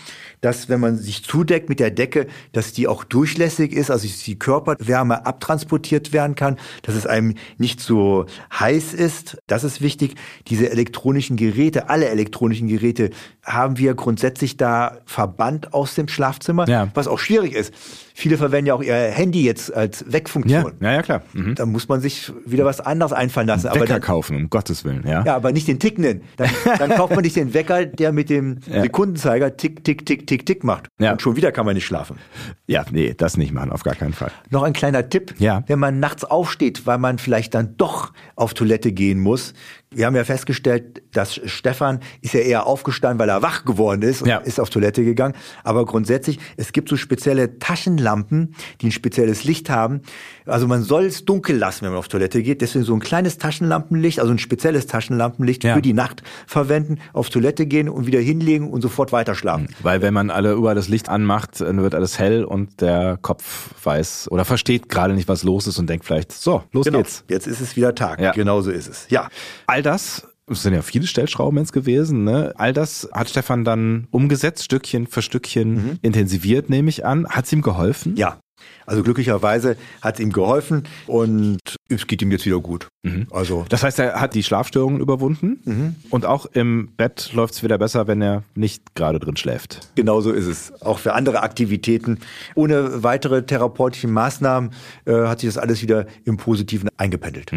[0.45, 4.19] Dass, wenn man sich zudeckt mit der Decke, dass die auch durchlässig ist, also dass
[4.19, 9.37] die Körperwärme abtransportiert werden kann, dass es einem nicht so heiß ist.
[9.47, 10.13] Das ist wichtig.
[10.47, 13.09] Diese elektronischen Geräte, alle elektronischen Geräte,
[13.43, 16.89] haben wir grundsätzlich da verbannt aus dem Schlafzimmer, Ja.
[16.93, 17.73] was auch schwierig ist.
[18.13, 20.73] Viele verwenden ja auch ihr Handy jetzt als Ja, Wegfunktion.
[20.79, 21.21] ja, ja klar.
[21.33, 21.55] Mhm.
[21.55, 23.67] Da muss man sich wieder was anderes einfallen lassen.
[23.67, 25.23] Aber Wecker dann, kaufen, um Gottes Willen, ja.
[25.25, 26.21] ja, aber nicht den tickenden.
[26.37, 28.81] Dann, dann kauft man nicht den Wecker, der mit dem Ja.
[28.81, 30.87] Sekundenzeiger tick, tick, tick, tick, tick macht.
[30.99, 31.11] Ja.
[31.11, 32.17] Und schon wieder kann man nicht schlafen.
[32.67, 34.31] Ja, nee, das nicht machen, auf gar keinen Fall.
[34.49, 35.35] Noch ein kleiner Tipp.
[35.37, 35.63] Ja.
[35.67, 39.53] Wenn man nachts aufsteht, weil man vielleicht dann doch auf Toilette gehen muss.
[39.95, 44.21] Wir haben ja festgestellt, dass Stefan ist ja eher aufgestanden, weil er wach geworden ist
[44.21, 44.37] und Ja.
[44.37, 45.33] ist auf Toilette gegangen.
[45.63, 50.01] Aber grundsätzlich, es gibt so spezielle Taschenlampen, die ein spezielles Licht haben.
[50.45, 52.61] Also man soll es dunkel lassen, wenn man auf Toilette geht.
[52.61, 55.75] Deswegen so ein kleines Taschenlampenlicht, also ein spezielles Taschenlampenlicht Ja.
[55.75, 59.67] für die Nacht verwenden, auf Toilette gehen und wieder hinlegen und sofort weiter schlafen.
[59.81, 63.69] Weil wenn man alle überall das Licht anmacht, dann wird alles hell und der Kopf
[63.83, 66.97] weiß oder versteht gerade nicht, was los ist und denkt vielleicht, so, los Genau.
[66.99, 67.23] geht's.
[67.29, 68.19] Jetzt ist es wieder Tag.
[68.19, 68.31] Ja.
[68.31, 69.05] Genau so ist es.
[69.09, 69.29] Ja.
[69.67, 72.53] All das, es sind ja viele Stellschrauben jetzt gewesen, ne?
[72.55, 77.27] All das hat Stefan dann umgesetzt, Stückchen für Stückchen intensiviert, nehme ich an.
[77.27, 78.15] Hat's ihm geholfen?
[78.15, 78.39] Ja,
[78.85, 81.59] also glücklicherweise hat es ihm geholfen und
[81.89, 82.87] es geht ihm jetzt wieder gut.
[83.31, 88.07] Also Das heißt, er hat die Schlafstörungen überwunden und auch im Bett läuft's wieder besser,
[88.07, 89.89] wenn er nicht gerade drin schläft.
[89.95, 90.81] genau so ist es.
[90.81, 92.19] Auch für andere Aktivitäten.
[92.55, 94.71] Ohne weitere therapeutische Maßnahmen
[95.05, 97.51] äh, hat sich das alles wieder im Positiven eingependelt.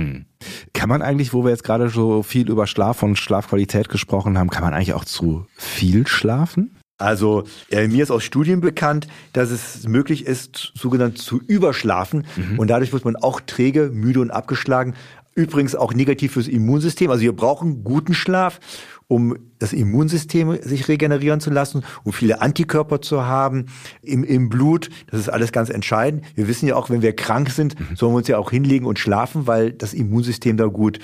[0.72, 4.50] Kann man eigentlich, wo wir jetzt gerade so viel über Schlaf und Schlafqualität gesprochen haben,
[4.50, 6.77] kann man eigentlich auch zu viel schlafen?
[6.98, 12.26] Also äh, mir ist aus Studien bekannt, dass es möglich ist, sogenannt zu überschlafen.
[12.56, 14.94] Und dadurch wird man auch träge, müde und abgeschlagen.
[15.36, 17.10] Übrigens auch negativ fürs Immunsystem.
[17.10, 18.58] Also wir brauchen guten Schlaf,
[19.06, 23.66] um das Immunsystem sich regenerieren zu lassen, um viele Antikörper zu haben
[24.02, 24.90] im, im Blut.
[25.10, 26.24] Das ist alles ganz entscheidend.
[26.34, 28.98] Wir wissen ja auch, wenn wir krank sind, sollen wir uns ja auch hinlegen und
[28.98, 30.98] schlafen, weil das Immunsystem da gut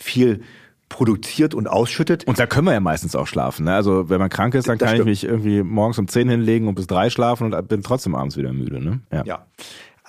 [0.00, 0.40] viel
[0.90, 2.24] produziert und ausschüttet.
[2.26, 3.64] Und da können wir ja meistens auch schlafen.
[3.64, 3.74] Ne?
[3.74, 5.08] Also wenn man krank ist, dann Das kann ich stimmt.
[5.08, 8.52] mich irgendwie morgens um 10 hinlegen und bis drei schlafen und bin trotzdem abends wieder
[8.52, 8.84] müde.
[8.84, 9.00] Ne?
[9.24, 9.46] Ja.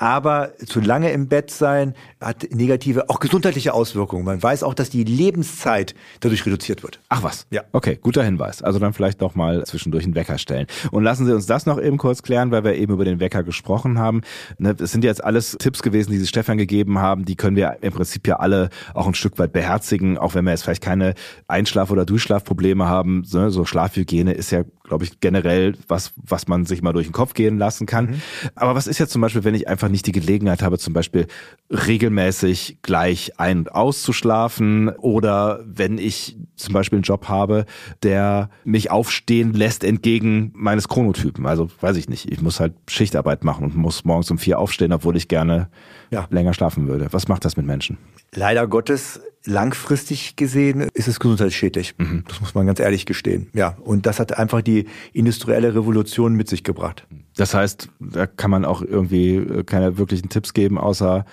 [0.01, 4.25] Aber zu lange im Bett sein hat negative, auch gesundheitliche Auswirkungen.
[4.25, 6.99] Man weiß auch, dass die Lebenszeit dadurch reduziert wird.
[7.09, 7.45] Ach was.
[7.51, 7.61] Ja.
[7.71, 8.63] Okay, guter Hinweis.
[8.63, 10.65] Also dann vielleicht doch mal zwischendurch einen Wecker stellen.
[10.89, 13.43] Und lassen Sie uns das noch eben kurz klären, weil wir eben über den Wecker
[13.43, 14.21] gesprochen haben.
[14.57, 17.23] Ne, Das sind jetzt alles Tipps gewesen, die Sie Stefan gegeben haben.
[17.23, 20.51] Die können wir im Prinzip ja alle auch ein Stück weit beherzigen, auch wenn wir
[20.51, 21.13] jetzt vielleicht keine
[21.47, 23.23] Einschlaf- oder Durchschlafprobleme haben.
[23.23, 27.33] So Schlafhygiene ist ja, glaube ich, generell was, was man sich mal durch den Kopf
[27.33, 28.21] gehen lassen kann.
[28.55, 31.27] Aber was ist jetzt zum Beispiel, wenn ich einfach nicht die Gelegenheit habe, zum Beispiel
[31.69, 37.65] regelmäßig gleich ein- und auszuschlafen oder wenn ich zum Beispiel einen Job habe,
[38.03, 41.45] der mich aufstehen lässt entgegen meines Chronotypen.
[41.45, 44.91] Also weiß ich nicht, ich muss halt Schichtarbeit machen und muss morgens um vier aufstehen,
[44.91, 45.69] obwohl ich gerne
[46.11, 46.27] Ja.
[46.29, 47.07] länger schlafen würde.
[47.11, 47.97] Was macht das mit Menschen?
[48.35, 51.95] Leider Gottes, langfristig gesehen, ist es gesundheitsschädlich.
[52.27, 53.49] Das muss man ganz ehrlich gestehen.
[53.53, 53.77] Ja.
[53.81, 57.07] Und das hat einfach die industrielle Revolution mit sich gebracht.
[57.37, 61.25] Das heißt, da kann man auch irgendwie äh, keine wirklichen Tipps geben, außer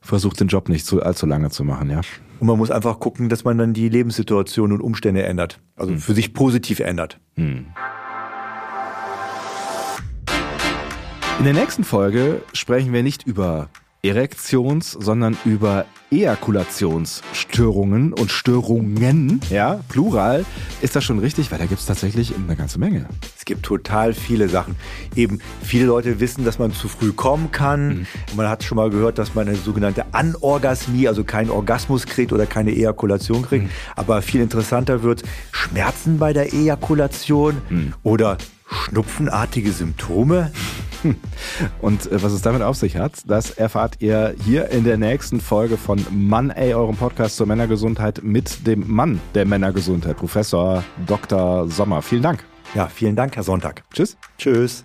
[0.00, 2.00] versucht den Job nicht zu, allzu lange zu machen, ja.
[2.38, 5.60] Und man muss einfach gucken, dass man dann die Lebenssituation und Umstände ändert.
[5.76, 7.20] Also für sich positiv ändert.
[7.36, 7.66] In
[11.44, 13.68] der nächsten Folge sprechen wir nicht über
[14.02, 20.44] Erektions-, sondern über Ejakulationsstörungen und Störungen, ja, plural,
[20.80, 23.06] ist das schon richtig, weil da gibt es tatsächlich eine ganze Menge.
[23.38, 24.74] Es gibt total viele Sachen.
[25.14, 27.88] Eben, viele Leute wissen, dass man zu früh kommen kann.
[27.88, 28.06] Mhm.
[28.36, 32.46] Man hat schon mal gehört, dass man eine sogenannte Anorgasmie, also keinen Orgasmus kriegt oder
[32.46, 33.66] keine Ejakulation kriegt.
[33.66, 33.70] Mhm.
[33.94, 35.22] Aber viel interessanter wird
[35.52, 37.94] Schmerzen bei der Ejakulation mhm.
[38.02, 38.36] oder
[38.68, 40.52] schnupfenartige Symptome.
[41.80, 45.40] Und äh, was es damit auf sich hat, das erfahrt ihr hier in der nächsten
[45.40, 51.68] Folge von Mann, ey, eurem Podcast zur Männergesundheit mit dem Mann der Männergesundheit, Professor Dr.
[51.68, 52.02] Sommer.
[52.02, 52.44] Vielen Dank.
[52.74, 53.82] Ja, vielen Dank, Herr Sonntag.
[53.92, 54.16] Tschüss.
[54.38, 54.84] Tschüss.